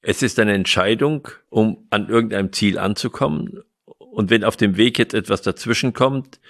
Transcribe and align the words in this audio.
Es 0.00 0.22
ist 0.22 0.38
eine 0.38 0.54
Entscheidung, 0.54 1.28
um 1.48 1.86
an 1.90 2.08
irgendeinem 2.08 2.52
Ziel 2.52 2.78
anzukommen. 2.78 3.62
Und 3.98 4.30
wenn 4.30 4.44
auf 4.44 4.56
dem 4.56 4.76
Weg 4.76 4.98
jetzt 4.98 5.14
etwas 5.14 5.42
dazwischen 5.42 5.92
kommt, 5.92 6.40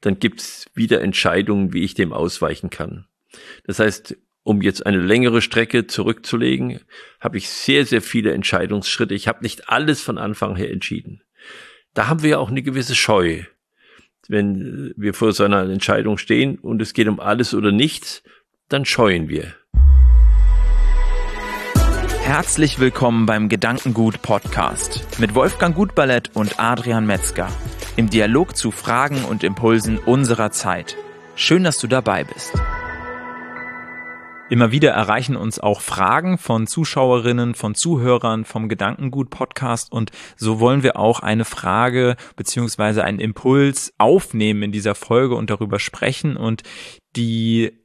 dann 0.00 0.18
gibt 0.18 0.40
es 0.40 0.66
wieder 0.74 1.00
Entscheidungen, 1.00 1.72
wie 1.72 1.82
ich 1.82 1.94
dem 1.94 2.12
ausweichen 2.12 2.70
kann. 2.70 3.06
Das 3.64 3.78
heißt, 3.78 4.16
um 4.42 4.62
jetzt 4.62 4.86
eine 4.86 5.00
längere 5.00 5.42
Strecke 5.42 5.86
zurückzulegen, 5.86 6.80
habe 7.20 7.36
ich 7.36 7.50
sehr, 7.50 7.84
sehr 7.84 8.00
viele 8.00 8.32
Entscheidungsschritte. 8.32 9.14
Ich 9.14 9.28
habe 9.28 9.42
nicht 9.42 9.68
alles 9.68 10.00
von 10.00 10.16
Anfang 10.16 10.56
her 10.56 10.70
entschieden. 10.70 11.22
Da 11.94 12.08
haben 12.08 12.22
wir 12.22 12.30
ja 12.30 12.38
auch 12.38 12.50
eine 12.50 12.62
gewisse 12.62 12.94
Scheu. 12.94 13.42
Wenn 14.28 14.94
wir 14.96 15.14
vor 15.14 15.32
so 15.32 15.44
einer 15.44 15.68
Entscheidung 15.68 16.18
stehen 16.18 16.58
und 16.58 16.80
es 16.80 16.92
geht 16.92 17.08
um 17.08 17.20
alles 17.20 17.54
oder 17.54 17.72
nichts, 17.72 18.22
dann 18.68 18.84
scheuen 18.84 19.28
wir. 19.28 19.54
Herzlich 22.28 22.78
willkommen 22.78 23.24
beim 23.24 23.48
Gedankengut 23.48 24.20
Podcast 24.20 25.18
mit 25.18 25.34
Wolfgang 25.34 25.74
Gutballett 25.74 26.36
und 26.36 26.60
Adrian 26.60 27.06
Metzger 27.06 27.48
im 27.96 28.10
Dialog 28.10 28.54
zu 28.54 28.70
Fragen 28.70 29.24
und 29.24 29.42
Impulsen 29.42 29.96
unserer 29.96 30.50
Zeit. 30.50 30.94
Schön, 31.36 31.64
dass 31.64 31.78
du 31.78 31.86
dabei 31.86 32.24
bist. 32.24 32.52
Immer 34.50 34.72
wieder 34.72 34.90
erreichen 34.90 35.36
uns 35.36 35.58
auch 35.58 35.80
Fragen 35.80 36.36
von 36.36 36.66
Zuschauerinnen, 36.66 37.54
von 37.54 37.74
Zuhörern 37.74 38.44
vom 38.44 38.68
Gedankengut 38.68 39.30
Podcast 39.30 39.90
und 39.90 40.10
so 40.36 40.60
wollen 40.60 40.82
wir 40.82 40.98
auch 40.98 41.20
eine 41.20 41.46
Frage 41.46 42.16
beziehungsweise 42.36 43.04
einen 43.04 43.20
Impuls 43.20 43.94
aufnehmen 43.96 44.64
in 44.64 44.72
dieser 44.72 44.94
Folge 44.94 45.34
und 45.34 45.48
darüber 45.48 45.78
sprechen 45.78 46.36
und 46.36 46.62
die 47.16 47.77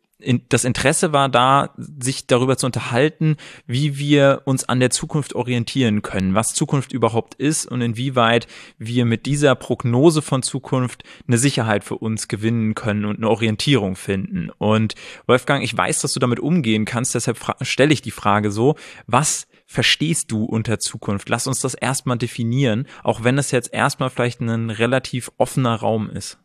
das 0.50 0.64
Interesse 0.64 1.14
war 1.14 1.30
da, 1.30 1.74
sich 1.78 2.28
darüber 2.28 2.58
zu 2.58 2.66
unterhalten, 2.66 3.38
wie 3.66 3.98
wir 3.98 4.42
uns 4.46 4.68
an 4.68 4.80
der 4.80 4.90
Zukunft 4.90 5.34
orientieren 5.34 6.02
können, 6.02 6.36
was 6.36 6.54
Zukunft 6.54 6.94
überhaupt 6.94 7.36
ist 7.36 7.66
und 7.66 7.82
inwieweit 7.82 8.48
wir 8.78 9.06
mit 9.06 9.26
dieser 9.26 9.56
Prognose 9.56 10.22
von 10.22 10.44
Zukunft 10.44 11.04
eine 11.28 11.38
Sicherheit 11.38 11.84
für 11.84 11.96
uns 11.96 12.28
gewinnen 12.28 12.76
können 12.76 13.06
und 13.06 13.18
eine 13.18 13.30
Orientierung 13.30 13.96
finden. 13.96 14.50
Und 14.58 14.96
Wolfgang, 15.28 15.64
ich 15.64 15.76
weiß, 15.76 16.00
dass 16.02 16.14
du 16.14 16.20
damit 16.20 16.40
umgehen 16.40 16.86
kannst, 16.86 17.16
deshalb 17.16 17.40
stelle 17.62 17.94
ich 17.94 18.02
die 18.02 18.12
Frage 18.12 18.52
so, 18.52 18.76
was 19.08 19.48
verstehst 19.66 20.32
du 20.32 20.46
unter 20.46 20.80
Zukunft? 20.80 21.30
Lass 21.30 21.48
uns 21.48 21.60
das 21.60 21.74
erstmal 21.74 22.18
definieren, 22.18 22.88
auch 23.04 23.24
wenn 23.24 23.38
es 23.38 23.52
jetzt 23.52 23.74
erstmal 23.74 24.10
vielleicht 24.10 24.42
ein 24.42 24.70
relativ 24.70 25.32
offener 25.38 25.76
Raum 25.76 26.10
ist. 26.10 26.38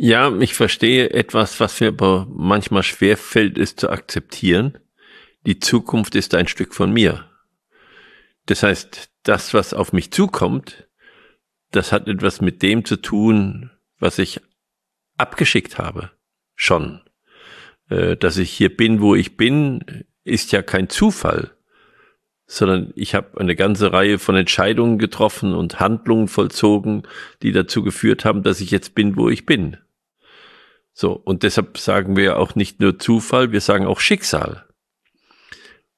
Ja, 0.00 0.32
ich 0.38 0.54
verstehe 0.54 1.10
etwas, 1.10 1.58
was 1.58 1.80
mir 1.80 1.88
aber 1.88 2.28
manchmal 2.30 2.84
schwer 2.84 3.16
fällt, 3.16 3.58
ist 3.58 3.80
zu 3.80 3.90
akzeptieren. 3.90 4.78
Die 5.44 5.58
Zukunft 5.58 6.14
ist 6.14 6.36
ein 6.36 6.46
Stück 6.46 6.72
von 6.72 6.92
mir. 6.92 7.28
Das 8.46 8.62
heißt, 8.62 9.10
das, 9.24 9.54
was 9.54 9.74
auf 9.74 9.92
mich 9.92 10.12
zukommt, 10.12 10.86
das 11.72 11.90
hat 11.90 12.06
etwas 12.06 12.40
mit 12.40 12.62
dem 12.62 12.84
zu 12.84 12.94
tun, 12.94 13.72
was 13.98 14.20
ich 14.20 14.40
abgeschickt 15.16 15.78
habe. 15.78 16.12
Schon. 16.54 17.00
Äh, 17.90 18.16
dass 18.16 18.36
ich 18.36 18.52
hier 18.52 18.74
bin, 18.74 19.00
wo 19.00 19.16
ich 19.16 19.36
bin, 19.36 20.04
ist 20.22 20.52
ja 20.52 20.62
kein 20.62 20.88
Zufall, 20.88 21.50
sondern 22.46 22.92
ich 22.94 23.16
habe 23.16 23.40
eine 23.40 23.56
ganze 23.56 23.92
Reihe 23.92 24.20
von 24.20 24.36
Entscheidungen 24.36 24.98
getroffen 24.98 25.54
und 25.54 25.80
Handlungen 25.80 26.28
vollzogen, 26.28 27.02
die 27.42 27.50
dazu 27.50 27.82
geführt 27.82 28.24
haben, 28.24 28.44
dass 28.44 28.60
ich 28.60 28.70
jetzt 28.70 28.94
bin, 28.94 29.16
wo 29.16 29.28
ich 29.28 29.44
bin. 29.44 29.76
So, 31.00 31.12
und 31.12 31.44
deshalb 31.44 31.78
sagen 31.78 32.16
wir 32.16 32.40
auch 32.40 32.56
nicht 32.56 32.80
nur 32.80 32.98
Zufall, 32.98 33.52
wir 33.52 33.60
sagen 33.60 33.86
auch 33.86 34.00
Schicksal. 34.00 34.66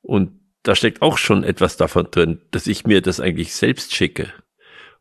Und 0.02 0.38
da 0.62 0.74
steckt 0.74 1.00
auch 1.00 1.16
schon 1.16 1.42
etwas 1.42 1.78
davon 1.78 2.08
drin, 2.10 2.42
dass 2.50 2.66
ich 2.66 2.84
mir 2.84 3.00
das 3.00 3.18
eigentlich 3.18 3.54
selbst 3.54 3.94
schicke. 3.94 4.30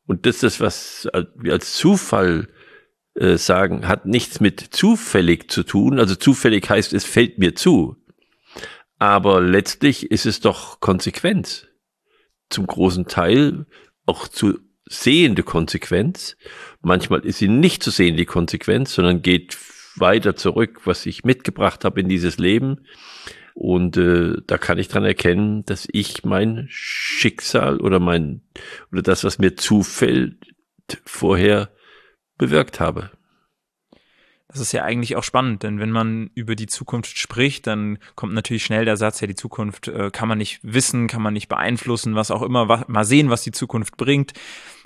Und 0.07 0.25
das 0.25 0.41
ist, 0.41 0.61
was 0.61 1.09
wir 1.35 1.51
als 1.51 1.73
Zufall 1.73 2.47
äh, 3.15 3.35
sagen, 3.35 3.89
hat 3.89 4.05
nichts 4.05 4.39
mit 4.39 4.61
zufällig 4.61 5.51
zu 5.51 5.63
tun. 5.63 5.99
Also 5.99 6.15
zufällig 6.15 6.69
heißt, 6.69 6.93
es 6.93 7.03
fällt 7.03 7.37
mir 7.37 7.53
zu. 7.55 7.97
Aber 8.99 9.41
letztlich 9.41 10.11
ist 10.11 10.25
es 10.25 10.39
doch 10.39 10.79
Konsequenz. 10.79 11.67
Zum 12.49 12.67
großen 12.67 13.07
Teil 13.07 13.65
auch 14.05 14.29
zu 14.29 14.59
sehende 14.85 15.43
Konsequenz. 15.43 16.37
Manchmal 16.79 17.25
ist 17.25 17.39
sie 17.39 17.49
nicht 17.49 17.83
zu 17.83 17.91
sehen, 17.91 18.15
die 18.15 18.25
Konsequenz, 18.25 18.93
sondern 18.93 19.21
geht 19.21 19.57
weiter 19.99 20.35
zurück, 20.35 20.81
was 20.85 21.05
ich 21.05 21.23
mitgebracht 21.23 21.85
habe 21.85 21.99
in 22.01 22.09
dieses 22.09 22.37
Leben. 22.37 22.85
Und 23.53 23.97
äh, 23.97 24.35
da 24.47 24.57
kann 24.57 24.77
ich 24.77 24.87
dran 24.87 25.03
erkennen, 25.03 25.65
dass 25.65 25.87
ich 25.91 26.23
mein 26.23 26.67
Schicksal 26.69 27.81
oder 27.81 27.99
mein 27.99 28.41
oder 28.91 29.01
das, 29.01 29.23
was 29.23 29.37
mir 29.37 29.55
zufällt, 29.55 30.37
vorher 31.05 31.69
bewirkt 32.37 32.79
habe. 32.79 33.11
Das 34.47 34.59
ist 34.59 34.71
ja 34.71 34.83
eigentlich 34.83 35.15
auch 35.15 35.23
spannend, 35.23 35.61
denn 35.61 35.79
wenn 35.79 35.91
man 35.91 36.31
über 36.33 36.55
die 36.55 36.65
Zukunft 36.65 37.19
spricht, 37.19 37.67
dann 37.67 37.99
kommt 38.15 38.33
natürlich 38.33 38.63
schnell 38.63 38.83
der 38.83 38.97
Satz, 38.97 39.21
ja, 39.21 39.27
die 39.27 39.35
Zukunft 39.35 39.87
äh, 39.89 40.09
kann 40.09 40.27
man 40.27 40.39
nicht 40.39 40.59
wissen, 40.63 41.07
kann 41.07 41.21
man 41.21 41.33
nicht 41.35 41.49
beeinflussen, 41.49 42.15
was 42.15 42.31
auch 42.31 42.41
immer, 42.41 42.67
was, 42.67 42.87
mal 42.87 43.05
sehen, 43.05 43.29
was 43.29 43.43
die 43.43 43.51
Zukunft 43.51 43.95
bringt. 43.97 44.33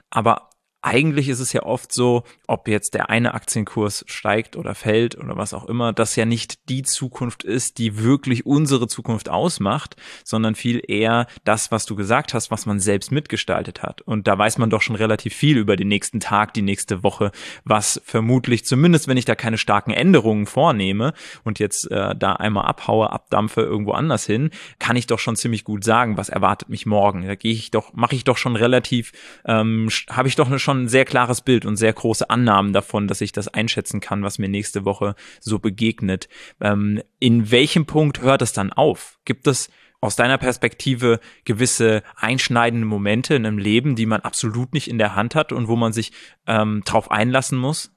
Aber 0.09 0.49
eigentlich 0.83 1.29
ist 1.29 1.39
es 1.39 1.53
ja 1.53 1.63
oft 1.63 1.93
so, 1.93 2.23
ob 2.45 2.67
jetzt 2.67 2.93
der 2.93 3.09
eine 3.09 3.33
Aktienkurs 3.33 4.03
steigt 4.07 4.57
oder 4.57 4.75
fällt 4.75 5.17
oder 5.17 5.37
was 5.37 5.53
auch 5.53 5.65
immer, 5.65 5.93
das 5.93 6.15
ja 6.17 6.25
nicht 6.25 6.67
die 6.69 6.83
Zukunft 6.83 7.43
ist, 7.43 7.77
die 7.77 8.03
wirklich 8.03 8.45
unsere 8.45 8.87
Zukunft 8.87 9.29
ausmacht, 9.29 9.95
sondern 10.25 10.55
viel 10.55 10.81
eher 10.85 11.27
das, 11.45 11.71
was 11.71 11.85
du 11.85 11.95
gesagt 11.95 12.33
hast, 12.33 12.51
was 12.51 12.65
man 12.65 12.81
selbst 12.81 13.11
mitgestaltet 13.11 13.81
hat. 13.81 14.01
Und 14.01 14.27
da 14.27 14.37
weiß 14.37 14.57
man 14.57 14.69
doch 14.69 14.81
schon 14.81 14.97
relativ 14.97 15.33
viel 15.33 15.57
über 15.57 15.77
den 15.77 15.87
nächsten 15.87 16.19
Tag, 16.19 16.53
die 16.53 16.61
nächste 16.61 17.01
Woche, 17.01 17.31
was 17.63 18.01
vermutlich, 18.03 18.65
zumindest 18.65 19.07
wenn 19.07 19.17
ich 19.17 19.25
da 19.25 19.35
keine 19.35 19.57
starken 19.57 19.91
Änderungen 19.91 20.45
vornehme 20.45 21.13
und 21.45 21.59
jetzt 21.59 21.89
äh, 21.91 22.13
da 22.13 22.33
einmal 22.33 22.65
abhaue, 22.65 23.09
abdampfe 23.11 23.61
irgendwo 23.61 23.93
anders 23.93 24.25
hin, 24.25 24.49
kann 24.79 24.97
ich 24.97 25.07
doch 25.07 25.19
schon 25.19 25.37
ziemlich 25.37 25.63
gut 25.63 25.85
sagen, 25.85 26.17
was 26.17 26.27
erwartet 26.27 26.67
mich 26.67 26.85
morgen. 26.85 27.25
Da 27.25 27.35
gehe 27.35 27.53
ich 27.53 27.71
doch, 27.71 27.93
mache 27.93 28.15
ich 28.15 28.25
doch 28.25 28.37
schon 28.37 28.57
relativ, 28.57 29.13
ähm, 29.45 29.87
habe 30.09 30.27
ich 30.27 30.35
doch 30.35 30.47
eine 30.47 30.59
schon 30.59 30.72
schon 30.73 30.85
ein 30.85 30.87
sehr 30.89 31.05
klares 31.05 31.41
Bild 31.41 31.65
und 31.65 31.77
sehr 31.77 31.93
große 31.93 32.29
Annahmen 32.29 32.73
davon, 32.73 33.07
dass 33.07 33.21
ich 33.21 33.31
das 33.31 33.47
einschätzen 33.47 33.99
kann, 33.99 34.23
was 34.23 34.39
mir 34.39 34.49
nächste 34.49 34.85
Woche 34.85 35.15
so 35.39 35.59
begegnet. 35.59 36.27
Ähm, 36.59 37.01
in 37.19 37.51
welchem 37.51 37.85
Punkt 37.85 38.21
hört 38.21 38.41
es 38.41 38.53
dann 38.53 38.73
auf? 38.73 39.19
Gibt 39.25 39.47
es 39.47 39.69
aus 40.01 40.15
deiner 40.15 40.37
Perspektive 40.37 41.19
gewisse 41.45 42.03
einschneidende 42.15 42.85
Momente 42.85 43.35
in 43.35 43.45
einem 43.45 43.57
Leben, 43.57 43.95
die 43.95 44.05
man 44.05 44.21
absolut 44.21 44.73
nicht 44.73 44.89
in 44.89 44.97
der 44.97 45.15
Hand 45.15 45.35
hat 45.35 45.51
und 45.51 45.67
wo 45.67 45.75
man 45.75 45.93
sich 45.93 46.11
ähm, 46.47 46.81
drauf 46.85 47.11
einlassen 47.11 47.57
muss? 47.57 47.91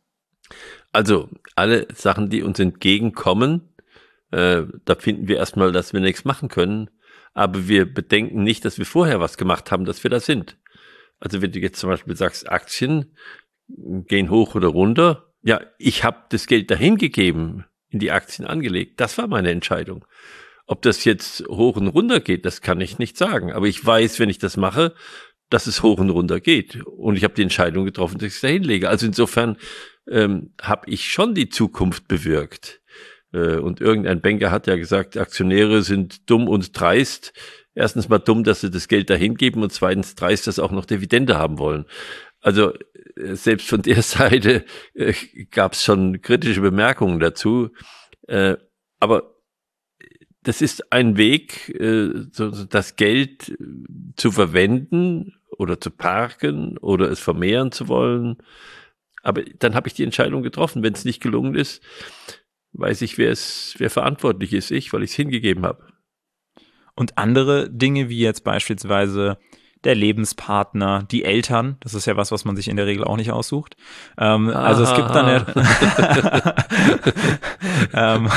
Also 0.93 1.28
alle 1.56 1.88
Sachen, 1.94 2.31
die 2.31 2.43
uns 2.43 2.60
entgegenkommen, 2.60 3.72
äh, 4.31 4.62
da 4.84 4.94
finden 4.94 5.28
wir 5.28 5.38
erstmal, 5.38 5.72
dass 5.72 5.93
wir 5.93 6.00
nichts 6.00 6.25
machen 6.25 6.48
können. 6.48 6.91
Aber 7.32 7.69
wir 7.69 7.93
bedenken 7.93 8.44
nicht, 8.44 8.64
dass 8.64 8.78
wir 8.78 8.87
vorher 8.87 9.20
was 9.20 9.37
gemacht 9.37 9.70
haben, 9.70 9.84
dass 9.84 10.03
wir 10.04 10.10
da 10.10 10.20
sind. 10.20 10.56
Also 11.19 11.43
wenn 11.43 11.53
du 11.53 11.59
jetzt 11.59 11.78
zum 11.78 11.91
Beispiel 11.91 12.16
sagst, 12.16 12.50
Aktien 12.50 13.16
gehen 13.69 14.31
hoch 14.31 14.54
oder 14.54 14.69
runter, 14.69 15.32
ja, 15.43 15.60
ich 15.78 16.04
habe 16.04 16.25
das 16.31 16.47
Geld 16.47 16.71
dahin 16.71 16.97
gegeben, 16.97 17.65
in 17.88 18.00
die 18.00 18.10
Aktien 18.10 18.47
angelegt. 18.47 19.00
Das 19.00 19.16
war 19.19 19.26
meine 19.26 19.50
Entscheidung. 19.50 20.05
Ob 20.66 20.82
das 20.82 21.05
jetzt 21.05 21.47
hoch 21.49 21.76
und 21.76 21.88
runter 21.88 22.21
geht, 22.21 22.44
das 22.44 22.60
kann 22.60 22.81
ich 22.81 22.99
nicht 22.99 23.16
sagen. 23.16 23.53
Aber 23.53 23.66
ich 23.66 23.84
weiß, 23.84 24.19
wenn 24.19 24.28
ich 24.28 24.38
das 24.38 24.56
mache, 24.56 24.94
dass 25.49 25.69
es 25.69 25.82
hoch 25.82 25.99
und 25.99 26.10
runter 26.10 26.41
geht. 26.41 26.84
Und 26.84 27.16
ich 27.16 27.25
habe 27.25 27.34
die 27.34 27.43
Entscheidung 27.43 27.84
getroffen, 27.84 28.19
dass 28.19 28.28
ich 28.28 28.34
es 28.34 28.41
dahin 28.41 28.65
lege. 28.65 28.88
Also 28.88 29.06
insofern 29.06 29.56
ähm, 30.09 30.53
habe 30.60 30.91
ich 30.91 31.06
schon 31.06 31.34
die 31.34 31.49
Zukunft 31.49 32.09
bewirkt. 32.09 32.81
Äh, 33.32 33.59
und 33.59 33.81
irgendein 33.81 34.21
Banker 34.21 34.50
hat 34.50 34.66
ja 34.66 34.76
gesagt, 34.76 35.16
Aktionäre 35.16 35.82
sind 35.82 36.28
dumm 36.28 36.49
und 36.49 36.78
dreist 36.78 37.32
erstens 37.76 38.09
mal 38.09 38.19
dumm, 38.19 38.42
dass 38.42 38.62
sie 38.62 38.70
das 38.70 38.88
Geld 38.88 39.11
dahin 39.11 39.37
geben 39.37 39.62
und 39.62 39.73
zweitens 39.73 40.17
dreist, 40.17 40.49
dass 40.49 40.58
auch 40.58 40.73
noch 40.73 40.87
Dividende 40.87 41.37
haben 41.37 41.58
wollen. 41.58 41.84
Also 42.40 42.73
äh, 43.17 43.34
selbst 43.34 43.69
von 43.69 43.82
der 43.82 44.02
Seite 44.02 44.64
äh, 44.94 45.12
gab 45.52 45.75
es 45.75 45.84
schon 45.84 46.20
kritische 46.20 46.62
Bemerkungen 46.62 47.20
dazu. 47.20 47.70
Äh, 48.26 48.56
aber 48.99 49.34
das 50.43 50.62
ist 50.62 50.93
ein 50.93 51.17
Weg, 51.17 51.69
äh, 51.78 52.11
das 52.70 52.96
Geld 52.96 53.50
äh, 53.50 53.56
zu 54.17 54.32
verwenden 54.32 55.34
oder 55.58 55.81
zu 55.81 55.90
parken 55.90 56.79
oder 56.79 57.11
es 57.11 57.20
vermehren 57.20 57.72
zu 57.72 57.88
wollen. 57.88 58.38
Aber 59.22 59.43
dann 59.43 59.75
habe 59.75 59.88
ich 59.88 59.94
die 59.94 60.05
Entscheidung 60.05 60.43
getroffen. 60.43 60.82
Wenn 60.82 60.94
es 60.94 61.05
nicht 61.05 61.20
gelungen 61.20 61.56
ist, 61.56 61.82
weiß 62.72 63.02
ich, 63.02 63.19
wer 63.19 63.32
es, 63.32 63.75
wer 63.79 63.90
verantwortlich 63.90 64.52
ist, 64.52 64.70
ich, 64.70 64.93
weil 64.93 65.02
ich 65.02 65.11
es 65.11 65.17
hingegeben 65.17 65.67
habe. 65.67 65.95
Und 66.96 67.19
andere 67.19 67.70
Dinge, 67.70 68.08
wie 68.08 68.19
jetzt 68.19 68.43
beispielsweise 68.43 69.38
der 69.84 69.94
Lebenspartner, 69.94 71.04
die 71.08 71.25
Eltern. 71.25 71.76
Das 71.81 71.94
ist 71.94 72.06
ja 72.06 72.16
was, 72.16 72.32
was 72.32 72.44
man 72.44 72.56
sich 72.56 72.66
in 72.66 72.76
der 72.76 72.87
Regel 72.87 73.04
auch 73.04 73.16
nicht 73.16 73.31
aussucht. 73.31 73.76
Ähm, 74.19 74.48
also 74.48 74.82
es 74.82 74.94
gibt 74.94 75.10
dann 75.10 75.28
ja, 75.28 76.54
ähm, 78.16 78.28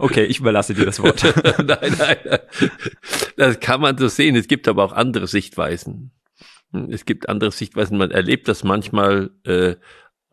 okay, 0.00 0.24
ich 0.24 0.40
überlasse 0.40 0.74
dir 0.74 0.84
das 0.84 1.00
Wort. 1.00 1.22
nein, 1.64 1.94
nein, 1.96 2.38
das 3.36 3.60
kann 3.60 3.80
man 3.80 3.96
so 3.96 4.08
sehen. 4.08 4.34
Es 4.34 4.48
gibt 4.48 4.66
aber 4.66 4.82
auch 4.84 4.92
andere 4.92 5.28
Sichtweisen. 5.28 6.10
Es 6.90 7.04
gibt 7.04 7.28
andere 7.28 7.52
Sichtweisen. 7.52 7.98
Man 7.98 8.10
erlebt 8.10 8.48
das 8.48 8.64
manchmal 8.64 9.30
äh, 9.44 9.76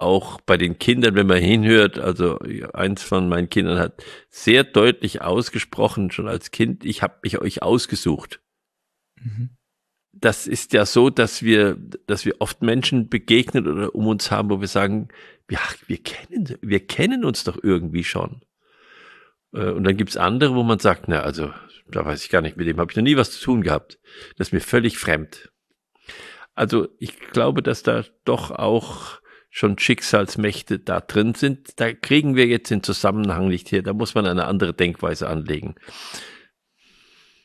auch 0.04 0.42
bei 0.42 0.58
den 0.58 0.78
Kindern, 0.78 1.16
wenn 1.16 1.28
man 1.28 1.42
hinhört, 1.42 1.98
also 1.98 2.38
eins 2.74 3.02
von 3.04 3.30
meinen 3.30 3.50
Kindern 3.50 3.80
hat 3.80 4.04
sehr 4.30 4.64
deutlich 4.64 5.22
ausgesprochen, 5.22 6.12
schon 6.12 6.28
als 6.28 6.52
Kind, 6.52 6.86
ich 6.86 7.02
habe 7.02 7.20
mich 7.24 7.40
euch 7.40 7.62
ausgesucht. 7.62 8.42
Mhm. 9.16 9.52
Das 10.12 10.46
ist 10.46 10.74
ja 10.74 10.86
so, 10.86 11.10
dass 11.10 11.42
wir, 11.42 11.76
dass 12.06 12.26
wir 12.26 12.36
oft 12.40 12.62
Menschen 12.62 13.10
begegnen 13.10 13.68
oder 13.68 13.96
um 13.96 14.08
uns 14.08 14.30
haben, 14.30 14.50
wo 14.50 14.62
wir 14.62 14.68
sagen, 14.68 15.08
ja, 15.50 15.60
wir 15.88 15.98
kennen, 15.98 16.58
wir 16.62 16.86
kennen 16.86 17.26
uns 17.26 17.44
doch 17.44 17.58
irgendwie 17.62 18.04
schon. 18.04 18.42
Äh, 19.54 19.72
und 19.72 19.84
dann 19.84 19.98
gibt's 19.98 20.18
andere, 20.18 20.56
wo 20.56 20.64
man 20.64 20.80
sagt, 20.80 21.08
na, 21.08 21.22
also, 21.22 21.52
da 21.88 22.06
weiß 22.06 22.24
ich 22.24 22.30
gar 22.30 22.42
nicht, 22.42 22.58
mit 22.58 22.68
dem 22.68 22.78
habe 22.78 22.92
ich 22.92 22.96
noch 22.96 23.04
nie 23.04 23.18
was 23.18 23.32
zu 23.32 23.44
tun 23.44 23.62
gehabt. 23.62 24.00
Das 24.38 24.50
ist 24.50 24.54
mir 24.54 24.62
völlig 24.62 24.98
fremd. 24.98 25.52
Also 26.56 26.88
ich 27.00 27.20
glaube, 27.20 27.64
dass 27.64 27.84
da 27.84 28.04
doch 28.26 28.52
auch 28.52 29.20
schon 29.56 29.78
Schicksalsmächte 29.78 30.80
da 30.80 31.00
drin 31.00 31.36
sind. 31.36 31.80
Da 31.80 31.94
kriegen 31.94 32.36
wir 32.36 32.48
jetzt 32.48 32.72
den 32.72 32.82
Zusammenhang 32.82 33.50
nicht 33.50 33.72
her. 33.72 33.84
Da 33.84 33.94
muss 33.94 34.16
man 34.16 34.26
eine 34.26 34.46
andere 34.46 34.74
Denkweise 34.74 35.30
anlegen. 35.30 35.76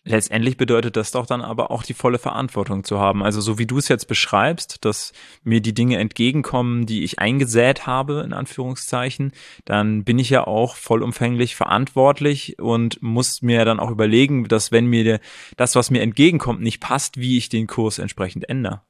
Letztendlich 0.04 0.56
bedeutet 0.56 0.96
das 0.96 1.10
doch 1.10 1.26
dann 1.26 1.42
aber 1.42 1.70
auch 1.70 1.82
die 1.82 1.92
volle 1.92 2.18
Verantwortung 2.18 2.82
zu 2.82 2.98
haben. 2.98 3.22
Also 3.22 3.42
so 3.42 3.58
wie 3.58 3.66
du 3.66 3.76
es 3.76 3.88
jetzt 3.88 4.08
beschreibst, 4.08 4.86
dass 4.86 5.12
mir 5.42 5.60
die 5.60 5.74
Dinge 5.74 5.98
entgegenkommen, 5.98 6.86
die 6.86 7.04
ich 7.04 7.18
eingesät 7.18 7.86
habe, 7.86 8.22
in 8.24 8.32
Anführungszeichen, 8.32 9.32
dann 9.66 10.04
bin 10.04 10.18
ich 10.18 10.30
ja 10.30 10.46
auch 10.46 10.76
vollumfänglich 10.76 11.56
verantwortlich 11.56 12.58
und 12.58 13.02
muss 13.02 13.42
mir 13.42 13.66
dann 13.66 13.80
auch 13.80 13.90
überlegen, 13.90 14.48
dass 14.48 14.72
wenn 14.72 14.86
mir 14.86 15.20
das, 15.58 15.74
was 15.74 15.90
mir 15.90 16.00
entgegenkommt, 16.00 16.62
nicht 16.62 16.80
passt, 16.80 17.18
wie 17.18 17.36
ich 17.36 17.50
den 17.50 17.66
Kurs 17.66 17.98
entsprechend 17.98 18.48
ändere. 18.48 18.80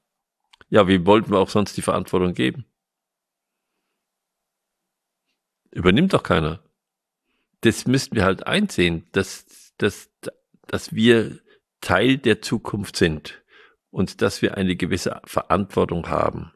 Ja, 0.70 0.86
wie 0.86 1.04
wollten 1.04 1.32
wir 1.32 1.40
auch 1.40 1.50
sonst 1.50 1.76
die 1.76 1.82
Verantwortung 1.82 2.34
geben? 2.34 2.67
Übernimmt 5.70 6.12
doch 6.12 6.22
keiner. 6.22 6.62
Das 7.60 7.86
müssten 7.86 8.16
wir 8.16 8.24
halt 8.24 8.46
einsehen, 8.46 9.06
dass, 9.12 9.74
dass, 9.78 10.10
dass 10.66 10.92
wir 10.92 11.38
Teil 11.80 12.18
der 12.18 12.40
Zukunft 12.40 12.96
sind 12.96 13.42
und 13.90 14.22
dass 14.22 14.42
wir 14.42 14.56
eine 14.56 14.76
gewisse 14.76 15.20
Verantwortung 15.24 16.08
haben. 16.08 16.52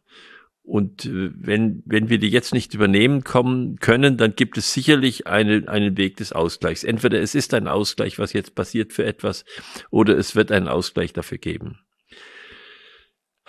Und 0.65 1.07
äh, 1.07 1.31
wenn, 1.35 1.83
wenn 1.87 2.09
wir 2.09 2.19
die 2.19 2.31
jetzt 2.31 2.55
nicht 2.55 2.73
übernehmen 2.73 3.25
kommen 3.25 3.79
können, 3.81 4.17
dann 4.17 4.37
gibt 4.37 4.57
es 4.57 4.73
sicherlich 4.73 5.27
eine, 5.27 5.69
einen 5.69 5.97
Weg 5.97 6.17
des 6.19 6.33
Ausgleichs. 6.33 6.85
Entweder 6.85 7.21
es 7.21 7.35
ist 7.35 7.53
ein 7.53 7.67
Ausgleich, 7.67 8.19
was 8.19 8.33
jetzt 8.33 8.55
passiert 8.55 8.93
für 8.93 9.05
etwas, 9.05 9.45
oder 9.91 10.17
es 10.17 10.37
wird 10.37 10.53
einen 10.53 10.69
Ausgleich 10.69 11.13
dafür 11.13 11.39
geben. 11.39 11.81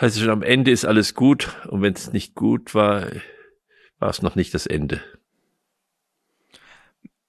Heißt 0.02 0.20
schon, 0.20 0.32
am 0.32 0.42
Ende 0.42 0.72
ist 0.72 0.86
alles 0.86 1.14
gut 1.14 1.56
und 1.68 1.84
wenn 1.84 1.94
es 1.94 2.12
nicht 2.12 2.34
gut 2.34 2.74
war, 2.74 3.08
war 4.00 4.10
es 4.10 4.24
noch 4.24 4.36
nicht 4.36 4.56
das 4.56 4.66
Ende 4.66 5.02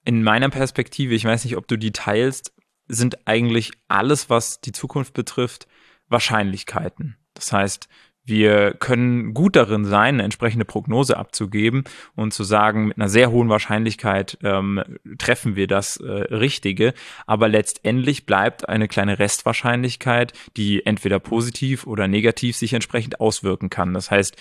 in 0.05 0.23
meiner 0.23 0.49
Perspektive, 0.49 1.15
ich 1.15 1.25
weiß 1.25 1.43
nicht, 1.43 1.57
ob 1.57 1.67
du 1.67 1.77
die 1.77 1.91
teilst, 1.91 2.53
sind 2.87 3.27
eigentlich 3.27 3.71
alles, 3.87 4.29
was 4.29 4.61
die 4.61 4.71
Zukunft 4.71 5.13
betrifft, 5.13 5.67
Wahrscheinlichkeiten. 6.07 7.17
Das 7.33 7.51
heißt, 7.51 7.89
wir 8.25 8.73
können 8.73 9.33
gut 9.33 9.55
darin 9.55 9.85
sein, 9.85 10.15
eine 10.15 10.23
entsprechende 10.23 10.65
Prognose 10.65 11.15
abzugeben 11.17 11.83
und 12.15 12.33
zu 12.33 12.43
sagen, 12.43 12.87
mit 12.87 12.97
einer 12.97 13.09
sehr 13.09 13.31
hohen 13.31 13.49
Wahrscheinlichkeit 13.49 14.37
ähm, 14.43 14.81
treffen 15.17 15.55
wir 15.55 15.67
das 15.67 15.97
äh, 15.97 16.09
Richtige. 16.33 16.93
Aber 17.27 17.47
letztendlich 17.47 18.25
bleibt 18.25 18.67
eine 18.67 18.87
kleine 18.87 19.19
Restwahrscheinlichkeit, 19.19 20.33
die 20.57 20.85
entweder 20.85 21.19
positiv 21.19 21.85
oder 21.85 22.07
negativ 22.07 22.55
sich 22.55 22.73
entsprechend 22.73 23.19
auswirken 23.19 23.69
kann. 23.69 23.93
Das 23.93 24.09
heißt, 24.09 24.35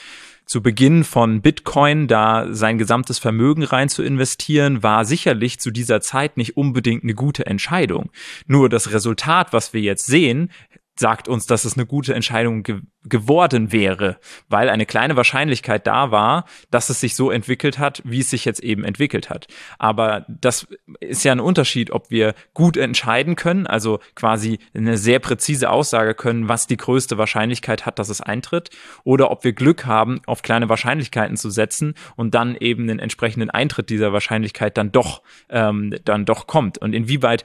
zu 0.46 0.62
Beginn 0.62 1.04
von 1.04 1.40
Bitcoin 1.40 2.06
da 2.06 2.48
sein 2.50 2.76
gesamtes 2.76 3.19
Vermögen 3.19 3.62
rein 3.62 3.88
zu 3.88 4.02
investieren, 4.02 4.82
war 4.82 5.06
sicherlich 5.06 5.58
zu 5.58 5.70
dieser 5.70 6.02
Zeit 6.02 6.36
nicht 6.36 6.56
unbedingt 6.56 7.02
eine 7.02 7.14
gute 7.14 7.46
Entscheidung. 7.46 8.10
Nur 8.46 8.69
das 8.69 8.92
Resultat, 8.92 9.54
was 9.54 9.72
wir 9.72 9.81
jetzt 9.81 10.04
sehen, 10.04 10.50
sagt 10.96 11.29
uns, 11.29 11.46
dass 11.46 11.64
es 11.64 11.75
eine 11.75 11.87
gute 11.87 12.14
Entscheidung 12.14 12.62
ge 12.62 12.81
geworden 13.06 13.70
wäre, 13.70 14.19
weil 14.49 14.70
eine 14.70 14.87
kleine 14.87 15.14
Wahrscheinlichkeit 15.14 15.87
da 15.87 16.11
war, 16.11 16.46
dass 16.70 16.88
es 16.88 17.00
sich 17.00 17.17
so 17.17 17.31
entwickelt 17.31 17.79
hat, 17.79 18.00
wie 18.06 18.20
es 18.20 18.31
sich 18.31 18.46
jetzt 18.46 18.61
eben 18.61 18.82
entwickelt 18.82 19.29
hat. 19.29 19.46
Aber 19.79 20.25
das 20.26 20.67
ist 21.00 21.23
ja 21.23 21.32
ein 21.32 21.41
Unterschied, 21.41 21.91
ob 21.91 22.11
wir 22.11 22.35
gut 22.55 22.79
entscheiden 22.79 23.37
können, 23.37 23.67
also 23.67 24.00
quasi 24.14 24.58
eine 24.73 24.96
sehr 24.96 25.19
präzise 25.19 25.69
Aussage 25.69 26.14
können, 26.14 26.49
was 26.49 26.67
die 26.67 26.79
größte 26.79 27.19
Wahrscheinlichkeit 27.19 27.85
hat, 27.85 27.99
dass 27.99 28.08
es 28.08 28.23
eintritt, 28.23 28.70
oder 29.05 29.31
ob 29.31 29.44
wir 29.44 29.52
Glück 29.52 29.85
haben, 29.85 30.23
auf 30.25 30.41
kleine 30.41 30.70
Wahrscheinlichkeiten 30.70 31.37
zu 31.37 31.50
setzen 31.50 31.93
und 32.17 32.35
dann 32.35 32.56
eben 32.56 32.87
den 32.87 33.00
entsprechenden 33.00 33.50
Eintritt 33.50 33.91
dieser 33.91 34.14
Wahrscheinlichkeit 34.14 34.79
dann 34.79 34.93
doch 34.93 35.20
ähm, 35.50 35.94
dann 36.06 36.25
doch 36.25 36.46
kommt. 36.46 36.79
Und 36.79 36.94
inwieweit 36.94 37.44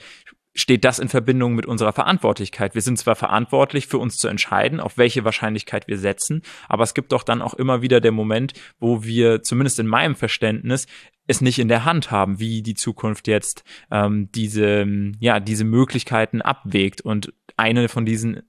steht 0.54 0.84
das 0.84 1.00
in 1.00 1.10
Verbindung 1.10 1.56
mit 1.56 1.66
unserer 1.66 1.94
Verantwortlichkeit. 1.94 2.76
Wir 2.76 2.82
sind 2.82 2.98
zwar 2.98 3.16
verantwortlich 3.16 3.88
für 3.88 3.98
uns 3.98 4.18
zu 4.18 4.28
entscheiden, 4.28 4.80
auf 4.80 4.98
welche 4.98 5.24
Wahrscheinlichkeit 5.24 5.88
wir 5.88 5.98
setzen, 5.98 6.42
aber 6.68 6.84
es 6.84 6.94
gibt 6.94 7.12
doch 7.12 7.24
dann 7.24 7.42
auch 7.42 7.54
immer 7.54 7.82
wieder 7.82 8.02
der 8.02 8.12
Moment, 8.12 8.54
wo 8.80 9.04
wir, 9.04 9.44
zumindest 9.44 9.80
in 9.80 9.88
meinem 9.88 10.16
Verständnis, 10.16 10.88
es 11.28 11.42
nicht 11.42 11.60
in 11.60 11.68
der 11.68 11.86
Hand 11.86 12.10
haben, 12.10 12.40
wie 12.40 12.64
die 12.64 12.74
Zukunft 12.74 13.28
jetzt 13.28 13.64
ähm, 13.92 14.32
diese, 14.34 14.86
ja, 15.20 15.40
diese 15.40 15.64
Möglichkeiten 15.64 16.42
abwägt 16.42 17.02
und 17.02 17.34
eine 17.56 17.88
von 17.88 18.06
diesen 18.06 18.42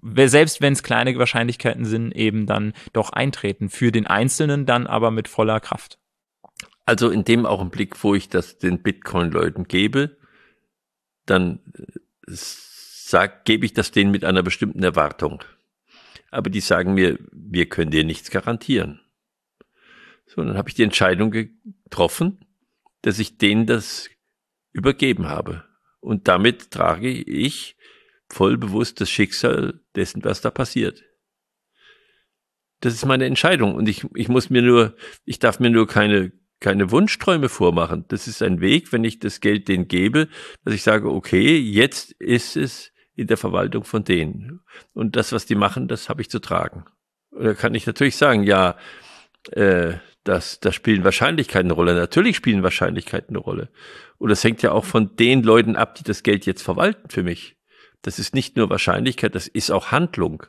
selbst 0.00 0.60
wenn 0.60 0.72
es 0.72 0.82
kleine 0.82 1.16
Wahrscheinlichkeiten 1.18 1.84
sind, 1.84 2.14
eben 2.14 2.46
dann 2.46 2.72
doch 2.92 3.10
eintreten. 3.10 3.68
Für 3.68 3.90
den 3.90 4.06
Einzelnen 4.06 4.64
dann 4.64 4.86
aber 4.86 5.10
mit 5.10 5.26
voller 5.26 5.58
Kraft. 5.58 5.98
Also 6.86 7.10
in 7.10 7.24
dem 7.24 7.46
Augenblick, 7.46 8.02
wo 8.02 8.14
ich 8.14 8.28
das 8.28 8.58
den 8.58 8.82
Bitcoin-Leuten 8.82 9.64
gebe, 9.64 10.17
dann 11.30 11.60
sag, 12.26 13.44
gebe 13.44 13.66
ich 13.66 13.72
das 13.72 13.90
denen 13.90 14.10
mit 14.10 14.24
einer 14.24 14.42
bestimmten 14.42 14.82
Erwartung. 14.82 15.42
Aber 16.30 16.50
die 16.50 16.60
sagen 16.60 16.94
mir, 16.94 17.18
wir 17.32 17.68
können 17.68 17.90
dir 17.90 18.04
nichts 18.04 18.30
garantieren. 18.30 19.00
So, 20.26 20.42
dann 20.44 20.58
habe 20.58 20.68
ich 20.68 20.74
die 20.74 20.82
Entscheidung 20.82 21.30
getroffen, 21.30 22.44
dass 23.02 23.18
ich 23.18 23.38
denen 23.38 23.66
das 23.66 24.10
übergeben 24.72 25.28
habe. 25.28 25.64
Und 26.00 26.28
damit 26.28 26.70
trage 26.70 27.10
ich 27.10 27.76
voll 28.28 28.58
bewusst 28.58 29.00
das 29.00 29.10
Schicksal 29.10 29.80
dessen, 29.96 30.22
was 30.22 30.42
da 30.42 30.50
passiert. 30.50 31.02
Das 32.80 32.94
ist 32.94 33.06
meine 33.06 33.24
Entscheidung. 33.24 33.74
Und 33.74 33.88
ich, 33.88 34.04
ich 34.14 34.28
muss 34.28 34.50
mir 34.50 34.62
nur, 34.62 34.94
ich 35.24 35.38
darf 35.38 35.60
mir 35.60 35.70
nur 35.70 35.86
keine 35.86 36.32
keine 36.60 36.90
Wunschträume 36.90 37.48
vormachen. 37.48 38.04
Das 38.08 38.26
ist 38.26 38.42
ein 38.42 38.60
Weg, 38.60 38.92
wenn 38.92 39.04
ich 39.04 39.18
das 39.18 39.40
Geld 39.40 39.68
denen 39.68 39.88
gebe, 39.88 40.28
dass 40.64 40.74
ich 40.74 40.82
sage, 40.82 41.10
okay, 41.10 41.56
jetzt 41.56 42.12
ist 42.12 42.56
es 42.56 42.92
in 43.14 43.26
der 43.26 43.36
Verwaltung 43.36 43.84
von 43.84 44.04
denen. 44.04 44.60
Und 44.92 45.16
das, 45.16 45.32
was 45.32 45.46
die 45.46 45.54
machen, 45.54 45.88
das 45.88 46.08
habe 46.08 46.22
ich 46.22 46.30
zu 46.30 46.38
tragen. 46.38 46.84
Da 47.30 47.54
kann 47.54 47.74
ich 47.74 47.86
natürlich 47.86 48.16
sagen, 48.16 48.42
ja, 48.42 48.76
äh, 49.52 49.94
das, 50.24 50.60
das 50.60 50.74
spielen 50.74 51.04
Wahrscheinlichkeiten 51.04 51.68
eine 51.68 51.74
Rolle. 51.74 51.94
Natürlich 51.94 52.36
spielen 52.36 52.62
Wahrscheinlichkeiten 52.62 53.34
eine 53.34 53.42
Rolle. 53.42 53.70
Und 54.18 54.28
das 54.28 54.44
hängt 54.44 54.62
ja 54.62 54.72
auch 54.72 54.84
von 54.84 55.16
den 55.16 55.42
Leuten 55.42 55.76
ab, 55.76 55.94
die 55.94 56.04
das 56.04 56.22
Geld 56.22 56.44
jetzt 56.44 56.62
verwalten 56.62 57.08
für 57.08 57.22
mich. 57.22 57.56
Das 58.02 58.18
ist 58.18 58.34
nicht 58.34 58.56
nur 58.56 58.70
Wahrscheinlichkeit, 58.70 59.34
das 59.34 59.48
ist 59.48 59.70
auch 59.70 59.90
Handlung. 59.90 60.44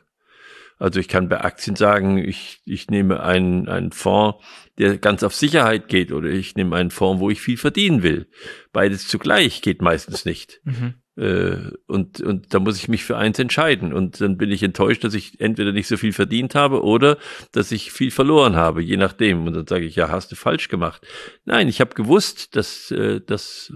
Also 0.80 0.98
ich 0.98 1.08
kann 1.08 1.28
bei 1.28 1.42
Aktien 1.42 1.76
sagen, 1.76 2.16
ich, 2.16 2.62
ich 2.64 2.88
nehme 2.88 3.22
einen, 3.22 3.68
einen 3.68 3.92
Fonds, 3.92 4.38
der 4.78 4.96
ganz 4.96 5.22
auf 5.22 5.34
Sicherheit 5.34 5.88
geht, 5.88 6.10
oder 6.10 6.30
ich 6.30 6.56
nehme 6.56 6.74
einen 6.74 6.90
Fonds, 6.90 7.20
wo 7.20 7.28
ich 7.28 7.42
viel 7.42 7.58
verdienen 7.58 8.02
will. 8.02 8.30
Beides 8.72 9.06
zugleich 9.06 9.60
geht 9.60 9.82
meistens 9.82 10.24
nicht. 10.24 10.62
Mhm. 10.64 10.94
Äh, 11.16 11.72
und, 11.86 12.22
und 12.22 12.54
da 12.54 12.60
muss 12.60 12.78
ich 12.78 12.88
mich 12.88 13.04
für 13.04 13.18
eins 13.18 13.38
entscheiden. 13.38 13.92
Und 13.92 14.22
dann 14.22 14.38
bin 14.38 14.50
ich 14.50 14.62
enttäuscht, 14.62 15.04
dass 15.04 15.12
ich 15.12 15.38
entweder 15.38 15.72
nicht 15.72 15.86
so 15.86 15.98
viel 15.98 16.14
verdient 16.14 16.54
habe 16.54 16.82
oder 16.82 17.18
dass 17.52 17.72
ich 17.72 17.92
viel 17.92 18.10
verloren 18.10 18.56
habe, 18.56 18.80
je 18.82 18.96
nachdem. 18.96 19.46
Und 19.46 19.52
dann 19.52 19.66
sage 19.66 19.84
ich, 19.84 19.96
ja, 19.96 20.08
hast 20.08 20.32
du 20.32 20.34
falsch 20.34 20.68
gemacht. 20.68 21.06
Nein, 21.44 21.68
ich 21.68 21.82
habe 21.82 21.94
gewusst, 21.94 22.56
dass 22.56 22.90
äh, 22.90 23.20
das 23.20 23.74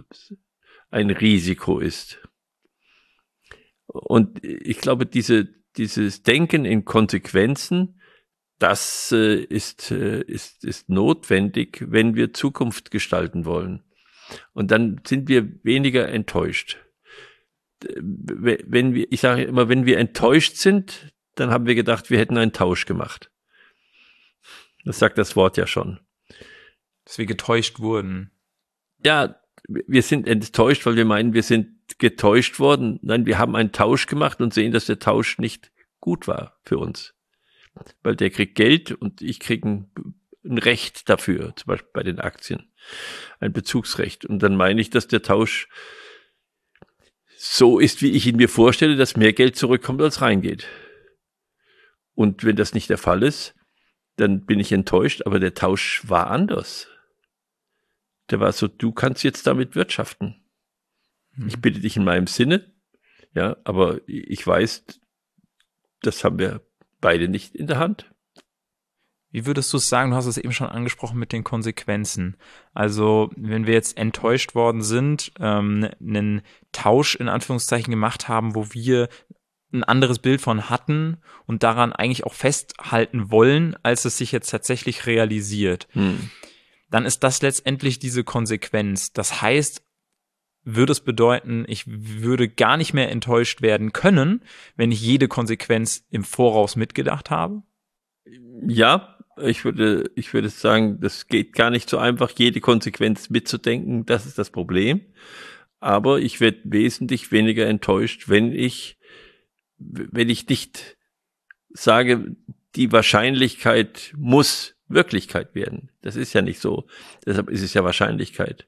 ein 0.90 1.10
Risiko 1.10 1.80
ist. 1.80 2.18
Und 3.88 4.42
ich 4.42 4.78
glaube, 4.78 5.04
diese 5.04 5.63
dieses 5.76 6.22
Denken 6.22 6.64
in 6.64 6.84
Konsequenzen, 6.84 8.00
das 8.58 9.12
äh, 9.12 9.36
ist, 9.42 9.90
äh, 9.90 10.20
ist, 10.22 10.64
ist 10.64 10.88
notwendig, 10.88 11.84
wenn 11.88 12.14
wir 12.14 12.32
Zukunft 12.32 12.90
gestalten 12.90 13.44
wollen. 13.44 13.82
Und 14.52 14.70
dann 14.70 15.00
sind 15.06 15.28
wir 15.28 15.64
weniger 15.64 16.08
enttäuscht. 16.08 16.78
Wenn 17.82 18.94
wir, 18.94 19.12
ich 19.12 19.20
sage 19.20 19.42
immer, 19.42 19.68
wenn 19.68 19.84
wir 19.84 19.98
enttäuscht 19.98 20.56
sind, 20.56 21.12
dann 21.34 21.50
haben 21.50 21.66
wir 21.66 21.74
gedacht, 21.74 22.10
wir 22.10 22.18
hätten 22.18 22.38
einen 22.38 22.52
Tausch 22.52 22.86
gemacht. 22.86 23.30
Das 24.84 24.98
sagt 24.98 25.18
das 25.18 25.36
Wort 25.36 25.56
ja 25.56 25.66
schon. 25.66 26.00
Dass 27.04 27.18
wir 27.18 27.26
getäuscht 27.26 27.80
wurden. 27.80 28.30
Ja, 29.04 29.40
wir 29.68 30.02
sind 30.02 30.26
enttäuscht, 30.28 30.86
weil 30.86 30.96
wir 30.96 31.04
meinen, 31.04 31.34
wir 31.34 31.42
sind 31.42 31.73
getäuscht 31.98 32.58
worden. 32.58 32.98
Nein, 33.02 33.26
wir 33.26 33.38
haben 33.38 33.56
einen 33.56 33.72
Tausch 33.72 34.06
gemacht 34.06 34.40
und 34.40 34.54
sehen, 34.54 34.72
dass 34.72 34.86
der 34.86 34.98
Tausch 34.98 35.38
nicht 35.38 35.70
gut 36.00 36.26
war 36.26 36.58
für 36.62 36.78
uns. 36.78 37.14
Weil 38.02 38.16
der 38.16 38.30
kriegt 38.30 38.54
Geld 38.54 38.92
und 38.92 39.22
ich 39.22 39.40
kriege 39.40 39.68
ein, 39.68 39.90
Recht 40.46 41.08
dafür, 41.08 41.56
zum 41.56 41.68
Beispiel 41.68 41.90
bei 41.94 42.02
den 42.02 42.20
Aktien. 42.20 42.70
Ein 43.40 43.54
Bezugsrecht. 43.54 44.26
Und 44.26 44.42
dann 44.42 44.56
meine 44.56 44.78
ich, 44.78 44.90
dass 44.90 45.08
der 45.08 45.22
Tausch 45.22 45.68
so 47.38 47.78
ist, 47.78 48.02
wie 48.02 48.10
ich 48.10 48.26
ihn 48.26 48.36
mir 48.36 48.50
vorstelle, 48.50 48.96
dass 48.96 49.16
mehr 49.16 49.32
Geld 49.32 49.56
zurückkommt, 49.56 50.02
als 50.02 50.20
reingeht. 50.20 50.66
Und 52.14 52.44
wenn 52.44 52.56
das 52.56 52.74
nicht 52.74 52.90
der 52.90 52.98
Fall 52.98 53.22
ist, 53.22 53.54
dann 54.16 54.44
bin 54.44 54.60
ich 54.60 54.70
enttäuscht, 54.70 55.22
aber 55.24 55.40
der 55.40 55.54
Tausch 55.54 56.02
war 56.06 56.30
anders. 56.30 56.88
Der 58.30 58.40
war 58.40 58.52
so, 58.52 58.68
du 58.68 58.92
kannst 58.92 59.24
jetzt 59.24 59.46
damit 59.46 59.74
wirtschaften. 59.74 60.43
Hm. 61.36 61.48
Ich 61.48 61.60
bitte 61.60 61.80
dich 61.80 61.96
in 61.96 62.04
meinem 62.04 62.26
Sinne, 62.26 62.72
ja, 63.34 63.56
aber 63.64 64.00
ich 64.06 64.46
weiß, 64.46 64.84
das 66.02 66.24
haben 66.24 66.38
wir 66.38 66.60
beide 67.00 67.28
nicht 67.28 67.54
in 67.54 67.66
der 67.66 67.78
Hand. 67.78 68.10
Wie 69.30 69.46
würdest 69.46 69.72
du 69.72 69.78
es 69.78 69.88
sagen? 69.88 70.12
Du 70.12 70.16
hast 70.16 70.26
es 70.26 70.38
eben 70.38 70.52
schon 70.52 70.68
angesprochen 70.68 71.18
mit 71.18 71.32
den 71.32 71.42
Konsequenzen. 71.42 72.36
Also, 72.72 73.30
wenn 73.34 73.66
wir 73.66 73.74
jetzt 73.74 73.98
enttäuscht 73.98 74.54
worden 74.54 74.80
sind, 74.80 75.32
ähm, 75.40 75.90
einen 76.00 76.42
Tausch 76.70 77.16
in 77.16 77.28
Anführungszeichen 77.28 77.90
gemacht 77.90 78.28
haben, 78.28 78.54
wo 78.54 78.72
wir 78.72 79.08
ein 79.72 79.82
anderes 79.82 80.20
Bild 80.20 80.40
von 80.40 80.70
hatten 80.70 81.18
und 81.46 81.64
daran 81.64 81.92
eigentlich 81.92 82.24
auch 82.24 82.32
festhalten 82.32 83.32
wollen, 83.32 83.76
als 83.82 84.04
es 84.04 84.18
sich 84.18 84.30
jetzt 84.30 84.50
tatsächlich 84.50 85.06
realisiert, 85.06 85.88
hm. 85.90 86.30
dann 86.90 87.04
ist 87.04 87.24
das 87.24 87.42
letztendlich 87.42 87.98
diese 87.98 88.22
Konsequenz. 88.22 89.12
Das 89.12 89.42
heißt, 89.42 89.83
würde 90.64 90.92
es 90.92 91.00
bedeuten, 91.00 91.64
ich 91.68 91.84
würde 91.86 92.48
gar 92.48 92.76
nicht 92.76 92.94
mehr 92.94 93.10
enttäuscht 93.10 93.62
werden 93.62 93.92
können, 93.92 94.42
wenn 94.76 94.92
ich 94.92 95.00
jede 95.00 95.28
Konsequenz 95.28 96.04
im 96.10 96.24
Voraus 96.24 96.76
mitgedacht 96.76 97.30
habe? 97.30 97.62
Ja, 98.66 99.18
ich 99.42 99.64
würde, 99.64 100.10
ich 100.14 100.32
würde 100.32 100.48
sagen, 100.48 101.00
das 101.00 101.26
geht 101.26 101.52
gar 101.52 101.70
nicht 101.70 101.90
so 101.90 101.98
einfach, 101.98 102.30
jede 102.30 102.60
Konsequenz 102.60 103.30
mitzudenken. 103.30 104.06
Das 104.06 104.26
ist 104.26 104.38
das 104.38 104.50
Problem. 104.50 105.02
Aber 105.80 106.18
ich 106.20 106.40
werde 106.40 106.60
wesentlich 106.64 107.30
weniger 107.30 107.66
enttäuscht, 107.66 108.28
wenn 108.28 108.52
ich, 108.52 108.98
wenn 109.76 110.30
ich 110.30 110.48
nicht 110.48 110.96
sage, 111.70 112.36
die 112.76 112.90
Wahrscheinlichkeit 112.92 114.14
muss 114.16 114.76
Wirklichkeit 114.88 115.54
werden. 115.54 115.90
Das 116.00 116.16
ist 116.16 116.32
ja 116.32 116.42
nicht 116.42 116.60
so. 116.60 116.86
Deshalb 117.26 117.50
ist 117.50 117.62
es 117.62 117.74
ja 117.74 117.84
Wahrscheinlichkeit 117.84 118.66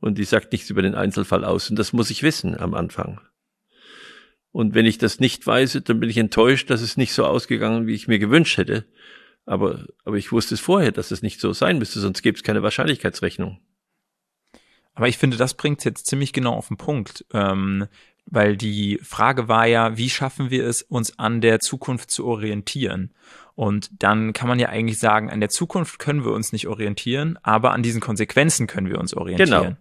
und 0.00 0.18
die 0.18 0.24
sagt 0.24 0.52
nichts 0.52 0.70
über 0.70 0.82
den 0.82 0.94
Einzelfall 0.94 1.44
aus. 1.44 1.70
Und 1.70 1.78
das 1.78 1.92
muss 1.92 2.10
ich 2.10 2.22
wissen 2.22 2.58
am 2.58 2.74
Anfang. 2.74 3.20
Und 4.52 4.74
wenn 4.74 4.86
ich 4.86 4.98
das 4.98 5.20
nicht 5.20 5.46
weiß, 5.46 5.80
dann 5.84 6.00
bin 6.00 6.10
ich 6.10 6.16
enttäuscht, 6.16 6.70
dass 6.70 6.80
es 6.80 6.96
nicht 6.96 7.12
so 7.12 7.24
ausgegangen, 7.26 7.86
wie 7.86 7.94
ich 7.94 8.08
mir 8.08 8.18
gewünscht 8.18 8.56
hätte. 8.56 8.86
Aber, 9.44 9.86
aber 10.04 10.16
ich 10.16 10.32
wusste 10.32 10.54
es 10.54 10.60
vorher, 10.60 10.92
dass 10.92 11.10
es 11.10 11.22
nicht 11.22 11.40
so 11.40 11.52
sein 11.52 11.78
müsste, 11.78 12.00
sonst 12.00 12.22
gäbe 12.22 12.36
es 12.36 12.42
keine 12.42 12.62
Wahrscheinlichkeitsrechnung. 12.62 13.60
Aber 14.94 15.08
ich 15.08 15.16
finde, 15.16 15.36
das 15.36 15.54
bringt 15.54 15.78
es 15.78 15.84
jetzt 15.84 16.06
ziemlich 16.06 16.32
genau 16.32 16.54
auf 16.54 16.68
den 16.68 16.76
Punkt. 16.76 17.24
Ähm, 17.32 17.86
weil 18.30 18.56
die 18.56 18.98
Frage 19.02 19.48
war 19.48 19.66
ja, 19.66 19.96
wie 19.96 20.10
schaffen 20.10 20.50
wir 20.50 20.66
es, 20.66 20.82
uns 20.82 21.18
an 21.18 21.40
der 21.40 21.60
Zukunft 21.60 22.10
zu 22.10 22.26
orientieren? 22.26 23.14
Und 23.54 23.90
dann 24.02 24.32
kann 24.32 24.48
man 24.48 24.58
ja 24.58 24.68
eigentlich 24.68 24.98
sagen, 24.98 25.30
an 25.30 25.40
der 25.40 25.48
Zukunft 25.48 25.98
können 25.98 26.24
wir 26.24 26.32
uns 26.32 26.52
nicht 26.52 26.68
orientieren, 26.68 27.38
aber 27.42 27.72
an 27.72 27.82
diesen 27.82 28.00
Konsequenzen 28.00 28.66
können 28.66 28.90
wir 28.90 28.98
uns 28.98 29.14
orientieren. 29.14 29.62
Genau. 29.62 29.76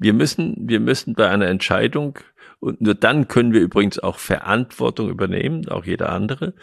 Wir 0.00 0.14
müssen, 0.14 0.56
wir 0.58 0.80
müssen 0.80 1.14
bei 1.14 1.28
einer 1.28 1.46
Entscheidung, 1.46 2.18
und 2.58 2.80
nur 2.80 2.94
dann 2.94 3.28
können 3.28 3.52
wir 3.52 3.60
übrigens 3.60 3.98
auch 3.98 4.18
Verantwortung 4.18 5.10
übernehmen, 5.10 5.68
auch 5.68 5.84
jeder 5.84 6.10
andere, 6.10 6.54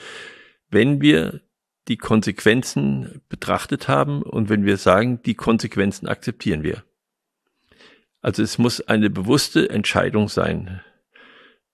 wenn 0.69 1.01
wir 1.01 1.41
die 1.87 1.97
Konsequenzen 1.97 3.21
betrachtet 3.29 3.87
haben 3.87 4.23
und 4.23 4.49
wenn 4.49 4.65
wir 4.65 4.77
sagen, 4.77 5.21
die 5.21 5.35
Konsequenzen 5.35 6.07
akzeptieren 6.07 6.63
wir. 6.63 6.83
Also 8.21 8.41
es 8.41 8.57
muss 8.57 8.81
eine 8.81 9.11
bewusste 9.11 9.69
Entscheidung 9.69 10.29
sein, 10.29 10.81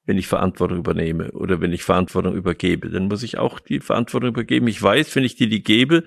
wenn 0.05 0.17
ich 0.17 0.27
Verantwortung 0.27 0.79
übernehme 0.79 1.32
oder 1.32 1.62
wenn 1.62 1.72
ich 1.72 1.84
Verantwortung 1.84 2.36
übergebe. 2.36 2.89
Dann 2.89 3.08
muss 3.08 3.24
ich 3.24 3.38
auch 3.38 3.60
die 3.60 3.79
Verantwortung 3.79 4.29
übergeben. 4.32 4.67
Ich 4.67 4.82
weiß, 4.84 5.15
wenn 5.15 5.24
ich 5.24 5.36
die 5.36 5.48
die 5.48 5.63
gebe, 5.63 6.03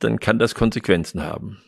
dann 0.00 0.18
kann 0.18 0.40
das 0.40 0.56
Konsequenzen 0.56 1.22
haben. 1.22 1.58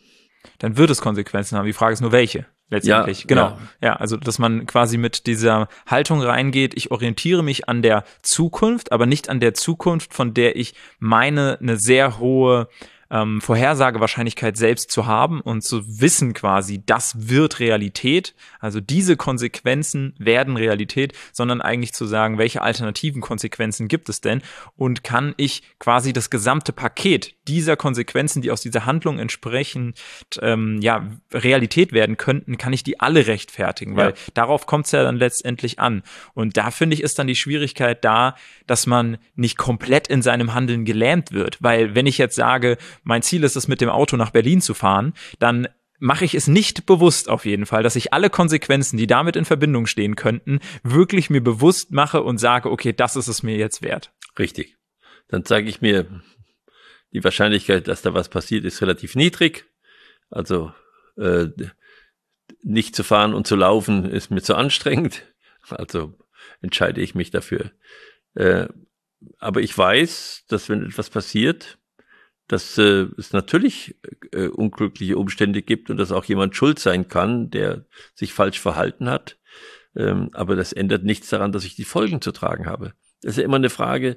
Dann 0.59 0.77
wird 0.77 0.91
es 0.91 1.01
Konsequenzen 1.01 1.57
haben. 1.57 1.67
Die 1.67 1.73
Frage 1.73 1.95
ist 1.95 2.01
nur 2.01 2.13
welche 2.13 2.47
letztendlich. 2.71 3.21
Ja, 3.21 3.27
genau. 3.27 3.47
Ja. 3.81 3.89
ja, 3.89 3.97
also 3.97 4.17
dass 4.17 4.39
man 4.39 4.67
quasi 4.67 4.99
mit 4.99 5.27
dieser 5.27 5.69
Haltung 5.87 6.23
reingeht, 6.23 6.75
ich 6.77 6.91
orientiere 6.91 7.43
mich 7.43 7.69
an 7.69 7.83
der 7.83 8.05
Zukunft, 8.23 8.93
aber 8.93 9.07
nicht 9.07 9.29
an 9.29 9.41
der 9.41 9.55
Zukunft, 9.55 10.15
von 10.15 10.35
der 10.35 10.57
ich 10.57 10.75
meine, 10.99 11.59
eine 11.61 11.77
sehr 11.77 12.19
hohe 12.19 12.69
ähm, 13.11 13.41
Vorhersagewahrscheinlichkeit 13.41 14.57
selbst 14.57 14.91
zu 14.91 15.07
haben 15.07 15.41
und 15.41 15.63
zu 15.63 16.01
wissen 16.01 16.35
quasi, 16.35 16.83
das 16.85 17.29
wird 17.29 17.61
Realität, 17.61 18.35
also 18.61 18.81
diese 18.81 19.17
Konsequenzen 19.17 20.15
werden 20.19 20.57
Realität, 20.57 21.15
sondern 21.33 21.61
eigentlich 21.61 21.95
zu 21.95 22.07
sagen, 22.07 22.39
welche 22.39 22.63
alternativen 22.63 23.21
Konsequenzen 23.23 23.89
gibt 23.89 24.09
es 24.09 24.21
denn 24.21 24.43
und 24.77 25.05
kann 25.05 25.35
ich 25.37 25.63
quasi 25.79 26.13
das 26.13 26.31
gesamte 26.31 26.73
Paket 26.73 27.35
dieser 27.49 27.77
Konsequenzen, 27.77 28.43
die 28.43 28.51
aus 28.51 28.61
dieser 28.61 28.87
Handlung 28.87 29.19
entsprechend 29.19 29.99
ähm, 30.41 30.79
ja 30.81 31.09
Realität 31.33 31.93
werden 31.93 32.17
könnten, 32.17 32.59
kann 32.59 32.73
ich 32.73 32.85
die 32.85 33.01
alle 33.01 33.27
rechtfertigen, 33.27 33.97
weil 33.97 34.11
ja. 34.11 34.15
darauf 34.35 34.67
kommt 34.67 34.87
es 34.87 34.93
ja 34.93 35.03
dann 35.03 35.17
letztendlich 35.17 35.79
an. 35.79 36.03
Und 36.35 36.57
da 36.57 36.71
finde 36.71 36.95
ich 36.95 37.03
ist 37.03 37.19
dann 37.19 37.27
die 37.27 37.35
Schwierigkeit 37.35 38.05
da, 38.05 38.37
dass 38.67 38.87
man 38.87 39.19
nicht 39.35 39.57
komplett 39.57 40.09
in 40.09 40.23
seinem 40.23 40.55
Handeln 40.55 40.85
gelähmt 40.85 41.33
wird, 41.33 41.59
weil 41.61 41.95
wenn 41.95 42.07
ich 42.07 42.19
jetzt 42.19 42.37
sage, 42.37 42.77
mein 43.03 43.23
Ziel 43.23 43.43
ist 43.45 43.57
es, 43.57 43.67
mit 43.67 43.81
dem 43.81 43.89
Auto 43.89 44.17
nach 44.17 44.31
Berlin 44.31 44.61
zu 44.61 44.75
fahren, 44.75 45.15
dann 45.39 45.69
mache 45.99 46.25
ich 46.25 46.35
es 46.35 46.47
nicht 46.47 46.87
bewusst 46.87 47.29
auf 47.29 47.45
jeden 47.45 47.67
Fall, 47.67 47.83
dass 47.83 47.97
ich 47.97 48.13
alle 48.13 48.31
Konsequenzen, 48.31 48.97
die 48.97 49.07
damit 49.07 49.37
in 49.37 49.45
Verbindung 49.45 49.87
stehen 49.87 50.17
könnten, 50.17 50.61
wirklich 50.83 51.31
mir 51.31 51.43
bewusst 51.43 51.93
mache 51.93 52.23
und 52.23 52.39
sage, 52.39 52.71
okay, 52.71 52.93
das 52.93 53.17
ist 53.17 53.29
es 53.29 53.43
mir 53.43 53.57
jetzt 53.57 53.83
wert. 53.83 54.13
Richtig. 54.39 54.77
Dann 55.29 55.45
sage 55.45 55.69
ich 55.69 55.81
mir, 55.81 56.07
die 57.13 57.25
Wahrscheinlichkeit, 57.25 57.89
dass 57.89 58.03
da 58.03 58.15
was 58.15 58.29
passiert, 58.29 58.65
ist 58.65 58.83
relativ 58.83 59.15
niedrig. 59.15 59.67
Also 60.31 60.73
äh, 61.17 61.47
nicht 62.63 62.95
zu 62.95 63.03
fahren 63.03 63.35
und 63.35 63.47
zu 63.47 63.57
laufen 63.57 64.05
ist 64.05 64.31
mir 64.31 64.43
zu 64.43 64.55
anstrengend. 64.55 65.23
Also 65.71 66.15
entscheide 66.61 67.01
ich 67.01 67.15
mich 67.15 67.31
dafür. 67.31 67.73
Äh, 68.35 68.69
aber 69.39 69.61
ich 69.61 69.77
weiß, 69.77 70.45
dass 70.49 70.69
wenn 70.69 70.87
etwas 70.87 71.11
passiert, 71.11 71.79
dass 72.47 72.79
äh, 72.79 73.07
es 73.19 73.33
natürlich 73.33 73.97
äh, 74.33 74.47
unglückliche 74.49 75.19
Umstände 75.19 75.63
gibt 75.63 75.91
und 75.91 75.99
dass 75.99 76.13
auch 76.13 76.25
jemand 76.25 76.57
schuld 76.57 76.79
sein 76.79 77.09
kann, 77.09 77.51
der 77.51 77.85
sich 78.15 78.33
falsch 78.33 78.59
verhalten 78.59 79.11
hat. 79.11 79.39
Ähm, 79.95 80.31
aber 80.33 80.57
das 80.57 80.73
ändert 80.73 81.05
nichts 81.05 81.29
daran, 81.29 81.53
dass 81.53 81.65
ich 81.65 81.75
die 81.75 81.85
Folgen 81.85 82.23
zu 82.23 82.33
tragen 82.33 82.67
habe. 82.67 82.95
Das 83.23 83.33
ist 83.33 83.39
ja 83.39 83.45
immer 83.45 83.57
eine 83.57 83.71
Frage, 83.71 84.17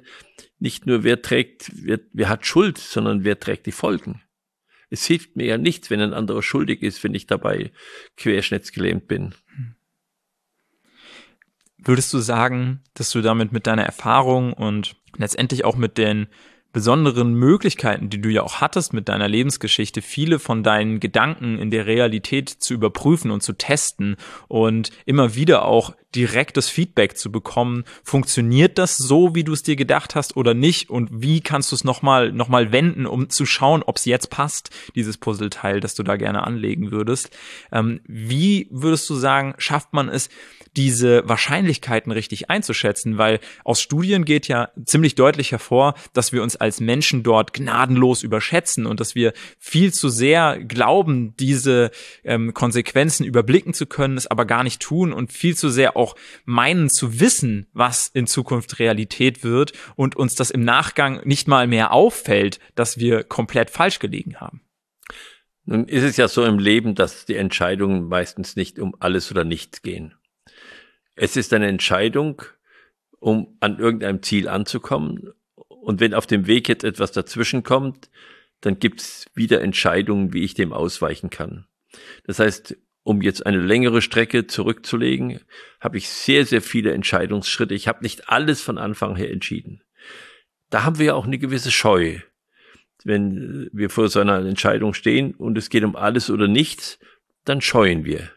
nicht 0.58 0.86
nur 0.86 1.02
wer 1.02 1.22
trägt, 1.22 1.70
wer, 1.74 2.00
wer 2.12 2.28
hat 2.28 2.46
Schuld, 2.46 2.78
sondern 2.78 3.24
wer 3.24 3.40
trägt 3.40 3.66
die 3.66 3.72
Folgen. 3.72 4.22
Es 4.90 5.06
hilft 5.06 5.36
mir 5.36 5.46
ja 5.46 5.58
nichts, 5.58 5.90
wenn 5.90 6.00
ein 6.00 6.12
anderer 6.12 6.42
schuldig 6.42 6.82
ist, 6.82 7.02
wenn 7.02 7.14
ich 7.14 7.26
dabei 7.26 7.72
querschnittsgelähmt 8.16 9.08
bin. 9.08 9.34
Würdest 11.78 12.12
du 12.12 12.18
sagen, 12.18 12.80
dass 12.94 13.10
du 13.10 13.22
damit 13.22 13.52
mit 13.52 13.66
deiner 13.66 13.84
Erfahrung 13.84 14.52
und 14.52 14.94
letztendlich 15.16 15.64
auch 15.64 15.76
mit 15.76 15.98
den 15.98 16.28
besonderen 16.72 17.34
Möglichkeiten, 17.34 18.08
die 18.08 18.20
du 18.20 18.28
ja 18.28 18.42
auch 18.42 18.60
hattest 18.60 18.92
mit 18.92 19.08
deiner 19.08 19.28
Lebensgeschichte, 19.28 20.00
viele 20.00 20.38
von 20.38 20.62
deinen 20.62 21.00
Gedanken 21.00 21.58
in 21.58 21.70
der 21.70 21.86
Realität 21.86 22.48
zu 22.48 22.74
überprüfen 22.74 23.30
und 23.30 23.42
zu 23.42 23.52
testen 23.52 24.16
und 24.48 24.90
immer 25.04 25.34
wieder 25.34 25.64
auch 25.64 25.94
direktes 26.14 26.68
Feedback 26.68 27.16
zu 27.16 27.32
bekommen. 27.32 27.84
Funktioniert 28.04 28.78
das 28.78 28.96
so, 28.96 29.34
wie 29.34 29.44
du 29.44 29.52
es 29.52 29.62
dir 29.62 29.76
gedacht 29.76 30.14
hast 30.14 30.36
oder 30.36 30.54
nicht? 30.54 30.90
Und 30.90 31.08
wie 31.12 31.40
kannst 31.40 31.72
du 31.72 31.76
es 31.76 31.84
nochmal 31.84 32.32
noch 32.32 32.48
mal 32.48 32.72
wenden, 32.72 33.06
um 33.06 33.30
zu 33.30 33.46
schauen, 33.46 33.82
ob 33.82 33.96
es 33.96 34.04
jetzt 34.04 34.30
passt, 34.30 34.70
dieses 34.94 35.18
Puzzleteil, 35.18 35.80
das 35.80 35.94
du 35.94 36.02
da 36.02 36.16
gerne 36.16 36.46
anlegen 36.46 36.90
würdest? 36.90 37.30
Ähm, 37.72 38.00
wie 38.06 38.68
würdest 38.70 39.08
du 39.10 39.14
sagen, 39.14 39.54
schafft 39.58 39.92
man 39.92 40.08
es, 40.08 40.28
diese 40.76 41.28
Wahrscheinlichkeiten 41.28 42.12
richtig 42.12 42.48
einzuschätzen, 42.48 43.18
weil 43.18 43.40
aus 43.64 43.80
Studien 43.80 44.24
geht 44.24 44.48
ja 44.48 44.70
ziemlich 44.84 45.14
deutlich 45.14 45.52
hervor, 45.52 45.94
dass 46.14 46.32
wir 46.32 46.42
uns 46.42 46.56
als 46.56 46.80
Menschen 46.80 47.22
dort 47.22 47.52
gnadenlos 47.52 48.22
überschätzen 48.22 48.86
und 48.86 48.98
dass 48.98 49.14
wir 49.14 49.32
viel 49.58 49.92
zu 49.92 50.08
sehr 50.08 50.58
glauben, 50.58 51.36
diese 51.36 51.90
ähm, 52.24 52.54
Konsequenzen 52.54 53.24
überblicken 53.24 53.74
zu 53.74 53.86
können, 53.86 54.16
es 54.16 54.26
aber 54.26 54.46
gar 54.46 54.64
nicht 54.64 54.80
tun 54.80 55.12
und 55.12 55.32
viel 55.32 55.56
zu 55.56 55.68
sehr 55.68 55.96
auch 56.02 56.16
meinen 56.44 56.90
zu 56.90 57.20
wissen, 57.20 57.68
was 57.72 58.08
in 58.08 58.26
Zukunft 58.26 58.78
Realität 58.78 59.44
wird 59.44 59.72
und 59.94 60.16
uns 60.16 60.34
das 60.34 60.50
im 60.50 60.64
Nachgang 60.64 61.20
nicht 61.24 61.48
mal 61.48 61.66
mehr 61.66 61.92
auffällt, 61.92 62.58
dass 62.74 62.98
wir 62.98 63.22
komplett 63.22 63.70
falsch 63.70 63.98
gelegen 64.00 64.40
haben. 64.40 64.62
Nun 65.64 65.86
ist 65.86 66.02
es 66.02 66.16
ja 66.16 66.26
so 66.26 66.44
im 66.44 66.58
Leben, 66.58 66.94
dass 66.94 67.24
die 67.24 67.36
Entscheidungen 67.36 68.08
meistens 68.08 68.56
nicht 68.56 68.78
um 68.78 68.96
alles 68.98 69.30
oder 69.30 69.44
nichts 69.44 69.82
gehen. 69.82 70.14
Es 71.14 71.36
ist 71.36 71.52
eine 71.52 71.68
Entscheidung, 71.68 72.42
um 73.20 73.56
an 73.60 73.78
irgendeinem 73.78 74.22
Ziel 74.22 74.48
anzukommen. 74.48 75.32
Und 75.54 76.00
wenn 76.00 76.14
auf 76.14 76.26
dem 76.26 76.46
Weg 76.46 76.68
jetzt 76.68 76.84
etwas 76.84 77.12
dazwischen 77.12 77.62
kommt, 77.62 78.10
dann 78.60 78.78
gibt's 78.78 79.26
wieder 79.34 79.60
Entscheidungen, 79.60 80.32
wie 80.32 80.42
ich 80.42 80.54
dem 80.54 80.72
ausweichen 80.72 81.30
kann. 81.30 81.66
Das 82.26 82.38
heißt, 82.38 82.76
um 83.04 83.22
jetzt 83.22 83.44
eine 83.46 83.58
längere 83.58 84.02
Strecke 84.02 84.46
zurückzulegen, 84.46 85.40
habe 85.80 85.98
ich 85.98 86.08
sehr, 86.08 86.46
sehr 86.46 86.62
viele 86.62 86.92
Entscheidungsschritte. 86.92 87.74
Ich 87.74 87.88
habe 87.88 88.02
nicht 88.02 88.28
alles 88.28 88.60
von 88.60 88.78
Anfang 88.78 89.16
her 89.16 89.30
entschieden. 89.30 89.82
Da 90.70 90.84
haben 90.84 90.98
wir 90.98 91.06
ja 91.06 91.14
auch 91.14 91.26
eine 91.26 91.38
gewisse 91.38 91.70
Scheu. 91.70 92.18
Wenn 93.04 93.68
wir 93.72 93.90
vor 93.90 94.08
so 94.08 94.20
einer 94.20 94.38
Entscheidung 94.46 94.94
stehen 94.94 95.34
und 95.34 95.58
es 95.58 95.70
geht 95.70 95.82
um 95.82 95.96
alles 95.96 96.30
oder 96.30 96.46
nichts, 96.46 97.00
dann 97.44 97.60
scheuen 97.60 98.04
wir. 98.04 98.30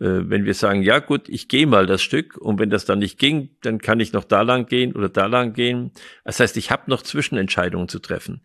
Äh, 0.00 0.28
wenn 0.28 0.44
wir 0.44 0.54
sagen, 0.54 0.82
ja 0.82 0.98
gut, 0.98 1.28
ich 1.28 1.48
gehe 1.48 1.66
mal 1.66 1.86
das 1.86 2.02
Stück 2.02 2.36
und 2.36 2.58
wenn 2.58 2.70
das 2.70 2.84
dann 2.84 2.98
nicht 2.98 3.18
ging, 3.18 3.56
dann 3.62 3.78
kann 3.78 4.00
ich 4.00 4.12
noch 4.12 4.24
da 4.24 4.42
lang 4.42 4.66
gehen 4.66 4.94
oder 4.94 5.08
da 5.08 5.26
lang 5.26 5.54
gehen. 5.54 5.92
Das 6.24 6.38
heißt, 6.40 6.56
ich 6.56 6.70
habe 6.70 6.90
noch 6.90 7.02
Zwischenentscheidungen 7.02 7.88
zu 7.88 7.98
treffen. 7.98 8.42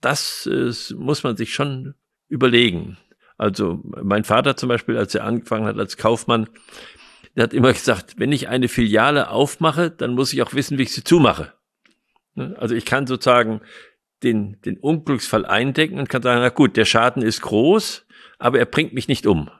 Das 0.00 0.46
äh, 0.46 0.72
muss 0.94 1.24
man 1.24 1.36
sich 1.36 1.52
schon 1.52 1.94
überlegen. 2.28 2.96
Also 3.36 3.80
mein 3.84 4.24
Vater 4.24 4.56
zum 4.56 4.68
Beispiel, 4.68 4.96
als 4.96 5.14
er 5.14 5.24
angefangen 5.24 5.66
hat 5.66 5.78
als 5.78 5.96
Kaufmann, 5.96 6.48
der 7.36 7.44
hat 7.44 7.54
immer 7.54 7.72
gesagt, 7.72 8.18
wenn 8.18 8.32
ich 8.32 8.48
eine 8.48 8.68
Filiale 8.68 9.30
aufmache, 9.30 9.90
dann 9.90 10.14
muss 10.14 10.32
ich 10.32 10.42
auch 10.42 10.54
wissen, 10.54 10.78
wie 10.78 10.82
ich 10.82 10.92
sie 10.92 11.04
zumache. 11.04 11.52
Ne? 12.34 12.54
Also 12.58 12.74
ich 12.74 12.84
kann 12.84 13.06
sozusagen 13.06 13.60
den, 14.22 14.60
den 14.62 14.78
Unglücksfall 14.78 15.44
eindecken 15.44 15.98
und 15.98 16.08
kann 16.08 16.22
sagen, 16.22 16.40
na 16.40 16.48
gut, 16.48 16.76
der 16.76 16.84
Schaden 16.84 17.22
ist 17.22 17.42
groß, 17.42 18.06
aber 18.38 18.58
er 18.58 18.66
bringt 18.66 18.94
mich 18.94 19.08
nicht 19.08 19.26
um. 19.26 19.50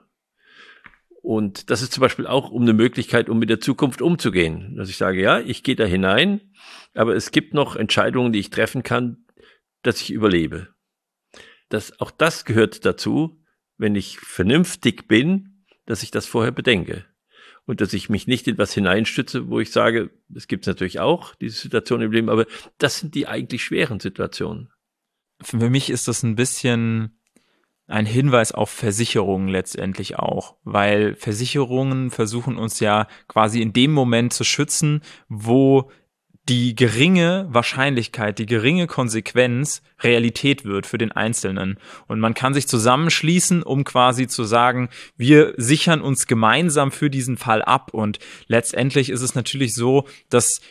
Und 1.21 1.71
das 1.71 1.81
ist 1.81 1.91
zum 1.91 2.01
Beispiel 2.01 2.27
auch 2.27 2.51
um 2.51 2.61
eine 2.61 2.73
Möglichkeit, 2.73 3.29
um 3.29 3.39
mit 3.39 3.49
der 3.49 3.59
Zukunft 3.59 4.01
umzugehen. 4.01 4.75
Dass 4.77 4.89
ich 4.89 4.97
sage, 4.97 5.21
ja, 5.21 5.39
ich 5.39 5.63
gehe 5.63 5.75
da 5.75 5.83
hinein, 5.83 6.53
aber 6.93 7.15
es 7.15 7.31
gibt 7.31 7.53
noch 7.53 7.75
Entscheidungen, 7.75 8.31
die 8.31 8.39
ich 8.39 8.51
treffen 8.51 8.83
kann, 8.83 9.25
dass 9.81 10.01
ich 10.01 10.11
überlebe. 10.11 10.69
Das, 11.69 11.99
auch 11.99 12.11
das 12.11 12.45
gehört 12.45 12.85
dazu, 12.85 13.41
wenn 13.77 13.95
ich 13.95 14.19
vernünftig 14.19 15.07
bin, 15.07 15.65
dass 15.85 16.03
ich 16.03 16.11
das 16.11 16.25
vorher 16.25 16.51
bedenke. 16.51 17.05
Und 17.65 17.81
dass 17.81 17.93
ich 17.93 18.09
mich 18.09 18.27
nicht 18.27 18.47
in 18.47 18.57
was 18.57 18.73
hineinstütze, 18.73 19.49
wo 19.49 19.59
ich 19.59 19.71
sage, 19.71 20.11
es 20.33 20.47
gibt 20.47 20.67
natürlich 20.67 20.99
auch, 20.99 21.33
diese 21.35 21.59
Situation 21.59 22.01
im 22.01 22.11
Leben, 22.11 22.29
aber 22.29 22.45
das 22.77 22.99
sind 22.99 23.15
die 23.15 23.27
eigentlich 23.27 23.63
schweren 23.63 23.99
Situationen. 23.99 24.71
Für 25.41 25.69
mich 25.69 25.89
ist 25.89 26.07
das 26.07 26.21
ein 26.23 26.35
bisschen 26.35 27.19
ein 27.87 28.05
Hinweis 28.05 28.51
auf 28.51 28.69
Versicherungen 28.69 29.47
letztendlich 29.47 30.17
auch, 30.17 30.57
weil 30.63 31.15
Versicherungen 31.15 32.09
versuchen 32.09 32.57
uns 32.57 32.79
ja 32.79 33.07
quasi 33.27 33.61
in 33.61 33.73
dem 33.73 33.91
Moment 33.91 34.33
zu 34.33 34.43
schützen, 34.43 35.01
wo 35.27 35.91
die 36.47 36.75
geringe 36.75 37.47
Wahrscheinlichkeit, 37.49 38.37
die 38.37 38.45
geringe 38.45 38.85
Konsequenz 38.85 39.81
Realität 40.01 40.63
wird 40.63 40.85
für 40.85 40.99
den 40.99 41.11
Einzelnen. 41.11 41.79
Und 42.07 42.19
man 42.19 42.35
kann 42.35 42.53
sich 42.53 42.67
zusammenschließen, 42.67 43.63
um 43.63 43.83
quasi 43.83 44.27
zu 44.27 44.43
sagen, 44.43 44.89
wir 45.17 45.53
sichern 45.57 46.01
uns 46.01 46.27
gemeinsam 46.27 46.91
für 46.91 47.09
diesen 47.09 47.37
Fall 47.37 47.63
ab. 47.63 47.93
Und 47.93 48.19
letztendlich 48.47 49.09
ist 49.09 49.21
es 49.21 49.33
natürlich 49.33 49.73
so, 49.73 50.05
dass 50.29 50.61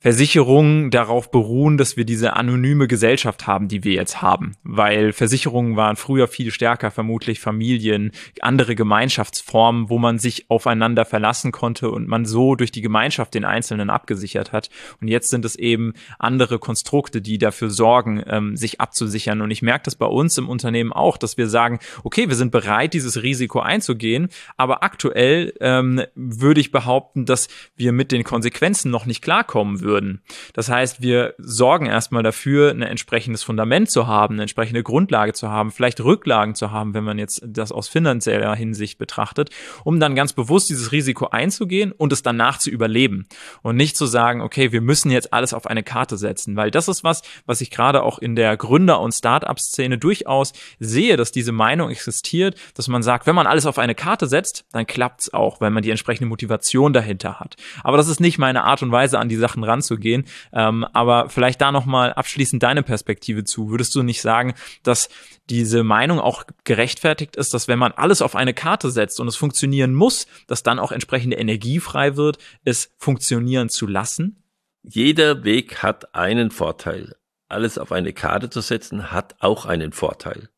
Versicherungen 0.00 0.92
darauf 0.92 1.32
beruhen, 1.32 1.76
dass 1.76 1.96
wir 1.96 2.04
diese 2.04 2.36
anonyme 2.36 2.86
Gesellschaft 2.86 3.48
haben, 3.48 3.66
die 3.66 3.82
wir 3.82 3.94
jetzt 3.94 4.22
haben. 4.22 4.54
Weil 4.62 5.12
Versicherungen 5.12 5.74
waren 5.74 5.96
früher 5.96 6.28
viel 6.28 6.52
stärker, 6.52 6.92
vermutlich 6.92 7.40
Familien, 7.40 8.12
andere 8.40 8.76
Gemeinschaftsformen, 8.76 9.90
wo 9.90 9.98
man 9.98 10.20
sich 10.20 10.48
aufeinander 10.50 11.04
verlassen 11.04 11.50
konnte 11.50 11.90
und 11.90 12.06
man 12.06 12.26
so 12.26 12.54
durch 12.54 12.70
die 12.70 12.80
Gemeinschaft 12.80 13.34
den 13.34 13.44
Einzelnen 13.44 13.90
abgesichert 13.90 14.52
hat. 14.52 14.70
Und 15.00 15.08
jetzt 15.08 15.30
sind 15.30 15.44
es 15.44 15.56
eben 15.56 15.94
andere 16.20 16.60
Konstrukte, 16.60 17.20
die 17.20 17.38
dafür 17.38 17.68
sorgen, 17.68 18.22
ähm, 18.28 18.56
sich 18.56 18.80
abzusichern. 18.80 19.40
Und 19.40 19.50
ich 19.50 19.62
merke 19.62 19.86
das 19.86 19.96
bei 19.96 20.06
uns 20.06 20.38
im 20.38 20.48
Unternehmen 20.48 20.92
auch, 20.92 21.16
dass 21.16 21.36
wir 21.36 21.48
sagen, 21.48 21.80
okay, 22.04 22.28
wir 22.28 22.36
sind 22.36 22.52
bereit, 22.52 22.94
dieses 22.94 23.20
Risiko 23.24 23.58
einzugehen, 23.58 24.28
aber 24.56 24.84
aktuell 24.84 25.54
ähm, 25.60 26.02
würde 26.14 26.60
ich 26.60 26.70
behaupten, 26.70 27.24
dass 27.24 27.48
wir 27.74 27.90
mit 27.90 28.12
den 28.12 28.22
Konsequenzen 28.22 28.92
noch 28.92 29.04
nicht 29.04 29.22
klarkommen 29.22 29.80
würden 29.80 29.87
würden. 29.88 30.20
Das 30.52 30.68
heißt, 30.68 31.00
wir 31.00 31.34
sorgen 31.38 31.86
erstmal 31.86 32.22
dafür, 32.22 32.70
ein 32.70 32.82
entsprechendes 32.82 33.42
Fundament 33.42 33.90
zu 33.90 34.06
haben, 34.06 34.34
eine 34.34 34.42
entsprechende 34.42 34.82
Grundlage 34.82 35.32
zu 35.32 35.48
haben, 35.48 35.72
vielleicht 35.72 36.00
Rücklagen 36.00 36.54
zu 36.54 36.70
haben, 36.70 36.92
wenn 36.94 37.04
man 37.04 37.18
jetzt 37.18 37.42
das 37.46 37.72
aus 37.72 37.88
finanzieller 37.88 38.54
Hinsicht 38.54 38.98
betrachtet, 38.98 39.50
um 39.84 39.98
dann 39.98 40.14
ganz 40.14 40.34
bewusst 40.34 40.68
dieses 40.68 40.92
Risiko 40.92 41.28
einzugehen 41.28 41.92
und 41.92 42.12
es 42.12 42.22
danach 42.22 42.58
zu 42.58 42.70
überleben 42.70 43.26
und 43.62 43.76
nicht 43.76 43.96
zu 43.96 44.04
sagen, 44.04 44.42
okay, 44.42 44.70
wir 44.72 44.82
müssen 44.82 45.10
jetzt 45.10 45.32
alles 45.32 45.54
auf 45.54 45.66
eine 45.66 45.82
Karte 45.82 46.18
setzen, 46.18 46.54
weil 46.56 46.70
das 46.70 46.88
ist 46.88 47.02
was, 47.02 47.22
was 47.46 47.62
ich 47.62 47.70
gerade 47.70 48.02
auch 48.02 48.18
in 48.18 48.36
der 48.36 48.56
Gründer- 48.56 49.00
und 49.00 49.12
Start-up-Szene 49.12 49.96
durchaus 49.96 50.52
sehe, 50.78 51.16
dass 51.16 51.32
diese 51.32 51.52
Meinung 51.52 51.90
existiert, 51.90 52.56
dass 52.74 52.88
man 52.88 53.02
sagt, 53.02 53.26
wenn 53.26 53.34
man 53.34 53.46
alles 53.46 53.64
auf 53.64 53.78
eine 53.78 53.94
Karte 53.94 54.26
setzt, 54.26 54.66
dann 54.72 54.86
klappt's 54.86 55.32
auch, 55.32 55.60
weil 55.60 55.70
man 55.70 55.82
die 55.82 55.90
entsprechende 55.90 56.28
Motivation 56.28 56.92
dahinter 56.92 57.40
hat. 57.40 57.56
Aber 57.82 57.96
das 57.96 58.08
ist 58.08 58.20
nicht 58.20 58.38
meine 58.38 58.64
Art 58.64 58.82
und 58.82 58.92
Weise, 58.92 59.18
an 59.18 59.28
die 59.28 59.36
Sachen 59.36 59.64
ran 59.64 59.77
ranzugehen. 59.78 60.24
Ähm, 60.52 60.84
aber 60.92 61.28
vielleicht 61.28 61.60
da 61.60 61.72
nochmal 61.72 62.12
abschließend 62.12 62.62
deine 62.62 62.82
Perspektive 62.82 63.44
zu. 63.44 63.70
Würdest 63.70 63.94
du 63.94 64.02
nicht 64.02 64.20
sagen, 64.20 64.54
dass 64.82 65.08
diese 65.48 65.84
Meinung 65.84 66.20
auch 66.20 66.44
gerechtfertigt 66.64 67.36
ist, 67.36 67.54
dass 67.54 67.68
wenn 67.68 67.78
man 67.78 67.92
alles 67.92 68.22
auf 68.22 68.36
eine 68.36 68.54
Karte 68.54 68.90
setzt 68.90 69.20
und 69.20 69.28
es 69.28 69.36
funktionieren 69.36 69.94
muss, 69.94 70.26
dass 70.46 70.62
dann 70.62 70.78
auch 70.78 70.92
entsprechende 70.92 71.36
Energie 71.36 71.80
frei 71.80 72.16
wird, 72.16 72.38
es 72.64 72.92
funktionieren 72.98 73.68
zu 73.68 73.86
lassen? 73.86 74.42
Jeder 74.82 75.44
Weg 75.44 75.82
hat 75.82 76.14
einen 76.14 76.50
Vorteil. 76.50 77.14
Alles 77.48 77.78
auf 77.78 77.92
eine 77.92 78.12
Karte 78.12 78.50
zu 78.50 78.60
setzen, 78.60 79.10
hat 79.10 79.36
auch 79.40 79.64
einen 79.64 79.92
Vorteil. 79.92 80.50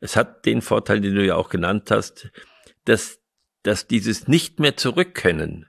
Es 0.00 0.16
hat 0.16 0.46
den 0.46 0.62
Vorteil, 0.62 1.00
den 1.00 1.14
du 1.14 1.24
ja 1.24 1.36
auch 1.36 1.48
genannt 1.48 1.90
hast, 1.90 2.30
dass, 2.84 3.20
dass 3.62 3.86
dieses 3.86 4.28
nicht 4.28 4.58
mehr 4.58 4.76
zurückkennen 4.76 5.66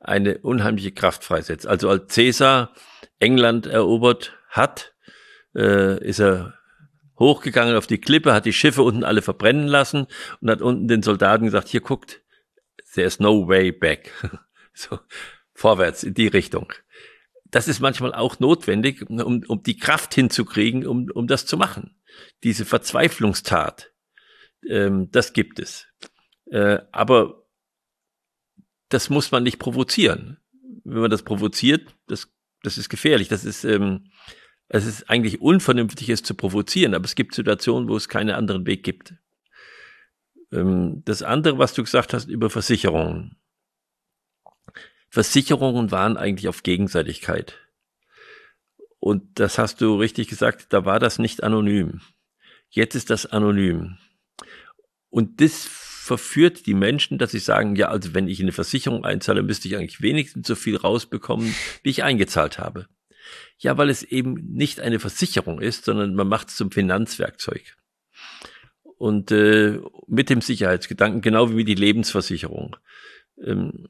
eine 0.00 0.38
unheimliche 0.38 0.92
Kraft 0.92 1.24
freisetzt. 1.24 1.66
Also 1.66 1.88
als 1.88 2.12
Caesar 2.14 2.74
England 3.18 3.66
erobert 3.66 4.32
hat, 4.48 4.94
äh, 5.54 6.02
ist 6.04 6.20
er 6.20 6.54
hochgegangen 7.18 7.76
auf 7.76 7.86
die 7.86 8.00
Klippe, 8.00 8.32
hat 8.32 8.46
die 8.46 8.52
Schiffe 8.52 8.82
unten 8.82 9.04
alle 9.04 9.22
verbrennen 9.22 9.68
lassen 9.68 10.06
und 10.40 10.50
hat 10.50 10.62
unten 10.62 10.88
den 10.88 11.02
Soldaten 11.02 11.44
gesagt, 11.44 11.68
hier 11.68 11.82
guckt, 11.82 12.22
there's 12.94 13.20
no 13.20 13.46
way 13.46 13.70
back. 13.70 14.12
so, 14.72 14.98
vorwärts 15.52 16.02
in 16.02 16.14
die 16.14 16.28
Richtung. 16.28 16.72
Das 17.44 17.68
ist 17.68 17.80
manchmal 17.80 18.14
auch 18.14 18.40
notwendig, 18.40 19.08
um, 19.10 19.44
um 19.46 19.62
die 19.62 19.76
Kraft 19.76 20.14
hinzukriegen, 20.14 20.86
um, 20.86 21.10
um 21.12 21.26
das 21.26 21.46
zu 21.46 21.56
machen. 21.56 21.96
Diese 22.42 22.64
Verzweiflungstat, 22.64 23.92
ähm, 24.68 25.10
das 25.10 25.32
gibt 25.32 25.58
es. 25.58 25.86
Äh, 26.50 26.78
aber 26.90 27.39
das 28.90 29.08
muss 29.08 29.30
man 29.30 29.42
nicht 29.42 29.58
provozieren. 29.58 30.36
Wenn 30.84 31.00
man 31.00 31.10
das 31.10 31.22
provoziert, 31.22 31.94
das, 32.06 32.28
das 32.62 32.76
ist 32.76 32.88
gefährlich. 32.90 33.28
Das 33.28 33.44
ist, 33.44 33.64
ähm, 33.64 34.10
es 34.68 34.84
ist 34.84 35.08
eigentlich 35.08 35.40
unvernünftig, 35.40 36.08
es 36.10 36.22
zu 36.22 36.34
provozieren, 36.34 36.94
aber 36.94 37.04
es 37.04 37.14
gibt 37.14 37.34
Situationen, 37.34 37.88
wo 37.88 37.96
es 37.96 38.08
keinen 38.08 38.30
anderen 38.30 38.66
Weg 38.66 38.82
gibt. 38.82 39.14
Ähm, 40.52 41.02
das 41.04 41.22
andere, 41.22 41.58
was 41.58 41.72
du 41.72 41.82
gesagt 41.82 42.12
hast 42.12 42.28
über 42.28 42.50
Versicherungen. 42.50 43.36
Versicherungen 45.08 45.90
waren 45.90 46.16
eigentlich 46.16 46.48
auf 46.48 46.62
Gegenseitigkeit. 46.62 47.58
Und 48.98 49.40
das 49.40 49.58
hast 49.58 49.80
du 49.80 49.96
richtig 49.96 50.28
gesagt, 50.28 50.72
da 50.72 50.84
war 50.84 50.98
das 50.98 51.18
nicht 51.18 51.42
anonym. 51.42 52.00
Jetzt 52.68 52.94
ist 52.94 53.10
das 53.10 53.26
anonym. 53.26 53.98
Und 55.08 55.40
das 55.40 55.64
verführt 56.00 56.64
die 56.64 56.72
Menschen, 56.72 57.18
dass 57.18 57.32
sie 57.32 57.38
sagen, 57.38 57.76
ja, 57.76 57.88
also 57.88 58.14
wenn 58.14 58.26
ich 58.26 58.40
eine 58.40 58.52
Versicherung 58.52 59.04
einzahle, 59.04 59.42
müsste 59.42 59.68
ich 59.68 59.76
eigentlich 59.76 60.00
wenigstens 60.00 60.48
so 60.48 60.54
viel 60.54 60.76
rausbekommen, 60.76 61.54
wie 61.82 61.90
ich 61.90 62.02
eingezahlt 62.02 62.58
habe. 62.58 62.86
Ja, 63.58 63.76
weil 63.76 63.90
es 63.90 64.02
eben 64.02 64.34
nicht 64.54 64.80
eine 64.80 64.98
Versicherung 64.98 65.60
ist, 65.60 65.84
sondern 65.84 66.14
man 66.14 66.26
macht 66.26 66.48
es 66.48 66.56
zum 66.56 66.70
Finanzwerkzeug. 66.70 67.76
Und 68.96 69.30
äh, 69.30 69.78
mit 70.06 70.30
dem 70.30 70.40
Sicherheitsgedanken, 70.40 71.20
genau 71.20 71.54
wie 71.54 71.64
die 71.64 71.74
Lebensversicherung. 71.74 72.76
Ähm, 73.44 73.86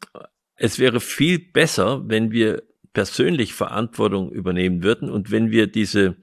es 0.57 0.81
wäre 0.81 1.01
viel 1.01 1.39
besser, 1.39 2.03
wenn 2.09 2.33
wir 2.33 2.65
persönlich 2.93 3.55
Verantwortung 3.55 4.33
übernehmen 4.33 4.83
würden 4.83 5.09
und 5.09 5.31
wenn 5.31 5.53
wir 5.53 5.69
diese 5.69 6.17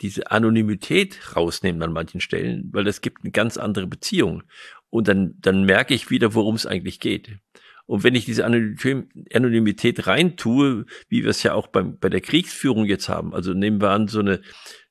diese 0.00 0.30
Anonymität 0.30 1.36
rausnehmen 1.36 1.82
an 1.82 1.92
manchen 1.92 2.20
Stellen, 2.20 2.70
weil 2.72 2.84
das 2.84 3.00
gibt 3.00 3.22
eine 3.22 3.32
ganz 3.32 3.56
andere 3.56 3.86
Beziehung. 3.86 4.42
Und 4.90 5.08
dann, 5.08 5.34
dann 5.40 5.64
merke 5.64 5.94
ich 5.94 6.10
wieder, 6.10 6.34
worum 6.34 6.56
es 6.56 6.66
eigentlich 6.66 7.00
geht. 7.00 7.38
Und 7.86 8.04
wenn 8.04 8.14
ich 8.14 8.24
diese 8.24 8.44
Anonymität 8.44 10.06
reintue, 10.06 10.86
wie 11.08 11.22
wir 11.22 11.30
es 11.30 11.42
ja 11.42 11.54
auch 11.54 11.68
beim, 11.68 11.98
bei 11.98 12.08
der 12.08 12.20
Kriegsführung 12.20 12.84
jetzt 12.84 13.08
haben, 13.08 13.34
also 13.34 13.52
nehmen 13.52 13.80
wir 13.80 13.90
an, 13.90 14.08
so 14.08 14.20
eine, 14.20 14.42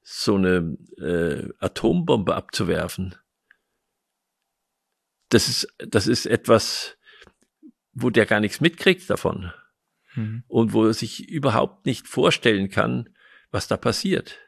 so 0.01 0.35
eine 0.35 0.77
äh, 0.97 1.49
Atombombe 1.59 2.35
abzuwerfen, 2.35 3.15
das 5.29 5.47
ist, 5.47 5.67
das 5.77 6.07
ist 6.07 6.25
etwas, 6.25 6.97
wo 7.93 8.09
der 8.09 8.25
gar 8.25 8.39
nichts 8.39 8.61
mitkriegt 8.61 9.09
davon. 9.09 9.51
Mhm. 10.15 10.43
Und 10.47 10.73
wo 10.73 10.85
er 10.85 10.93
sich 10.93 11.29
überhaupt 11.29 11.85
nicht 11.85 12.07
vorstellen 12.07 12.69
kann, 12.69 13.09
was 13.51 13.67
da 13.67 13.77
passiert. 13.77 14.39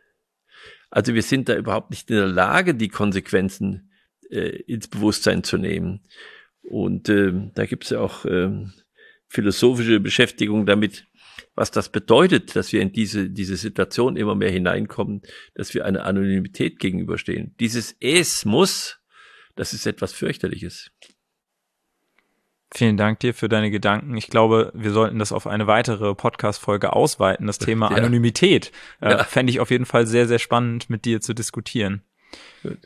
Also 0.90 1.14
wir 1.14 1.24
sind 1.24 1.48
da 1.48 1.56
überhaupt 1.56 1.92
nicht 1.92 2.10
in 2.10 2.18
der 2.18 2.28
Lage, 2.28 2.76
die 2.76 2.90
Konsequenzen 2.90 3.91
äh, 4.32 4.62
ins 4.68 4.88
Bewusstsein 4.88 5.44
zu 5.44 5.58
nehmen. 5.58 6.02
Und 6.64 7.10
äh, 7.10 7.32
da 7.54 7.66
gibt 7.66 7.86
es 7.86 7.90
ja 7.92 8.00
auch 8.00 8.26
äh, 8.26 8.50
philosophische 9.28 10.00
Beschäftigung 10.00 10.66
damit, 10.66 11.08
was 11.56 11.72
das 11.72 11.90
bedeutet, 11.90 12.56
dass 12.56 12.72
wir 12.72 12.82
in 12.82 12.92
diese, 12.92 13.30
diese 13.30 13.56
Situation 13.56 14.16
immer 14.16 14.36
mehr 14.36 14.52
hineinkommen, 14.52 15.22
dass 15.56 15.74
wir 15.74 15.86
einer 15.86 16.06
Anonymität 16.06 16.80
gegenüberstehen. 16.80 17.56
Dieses 17.60 17.96
Es 18.00 18.46
muss, 18.46 19.00
das 19.56 19.74
ist 19.74 19.86
etwas 19.86 20.14
fürchterliches. 20.14 20.92
Vielen 22.74 22.96
Dank 22.96 23.20
dir 23.20 23.34
für 23.34 23.50
deine 23.50 23.70
Gedanken. 23.70 24.16
Ich 24.16 24.28
glaube, 24.28 24.72
wir 24.74 24.92
sollten 24.92 25.20
das 25.20 25.34
auf 25.34 25.46
eine 25.46 25.68
weitere 25.68 26.16
Podcast-Folge 26.16 26.94
ausweiten. 26.94 27.48
Das 27.48 27.58
Thema 27.58 27.92
ja. 27.92 27.98
Anonymität 27.98 28.72
äh, 29.02 29.12
ja. 29.12 29.24
fände 29.26 29.52
ich 29.52 29.60
auf 29.60 29.72
jeden 29.72 29.86
Fall 29.86 30.08
sehr, 30.08 30.26
sehr 30.26 30.40
spannend, 30.40 30.90
mit 30.90 31.04
dir 31.04 31.20
zu 31.20 31.34
diskutieren. 31.34 32.02
Gut. 32.64 32.80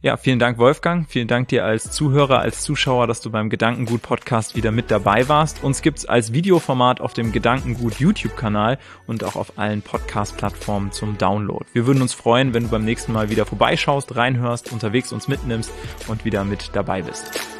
Ja, 0.00 0.16
vielen 0.16 0.38
Dank, 0.38 0.58
Wolfgang. 0.58 1.10
Vielen 1.10 1.26
Dank 1.26 1.48
dir 1.48 1.64
als 1.64 1.90
Zuhörer, 1.90 2.38
als 2.38 2.60
Zuschauer, 2.62 3.08
dass 3.08 3.20
du 3.20 3.30
beim 3.30 3.50
Gedankengut 3.50 4.00
Podcast 4.00 4.54
wieder 4.54 4.70
mit 4.70 4.92
dabei 4.92 5.28
warst. 5.28 5.64
Uns 5.64 5.82
gibt's 5.82 6.06
als 6.06 6.32
Videoformat 6.32 7.00
auf 7.00 7.14
dem 7.14 7.32
Gedankengut 7.32 7.98
YouTube-Kanal 7.98 8.78
und 9.08 9.24
auch 9.24 9.34
auf 9.34 9.58
allen 9.58 9.82
Podcast-Plattformen 9.82 10.92
zum 10.92 11.18
Download. 11.18 11.64
Wir 11.72 11.86
würden 11.86 12.00
uns 12.00 12.14
freuen, 12.14 12.54
wenn 12.54 12.62
du 12.64 12.68
beim 12.68 12.84
nächsten 12.84 13.12
Mal 13.12 13.28
wieder 13.28 13.44
vorbeischaust, 13.44 14.14
reinhörst, 14.14 14.70
unterwegs 14.70 15.12
uns 15.12 15.26
mitnimmst 15.26 15.72
und 16.06 16.24
wieder 16.24 16.44
mit 16.44 16.70
dabei 16.74 17.02
bist. 17.02 17.57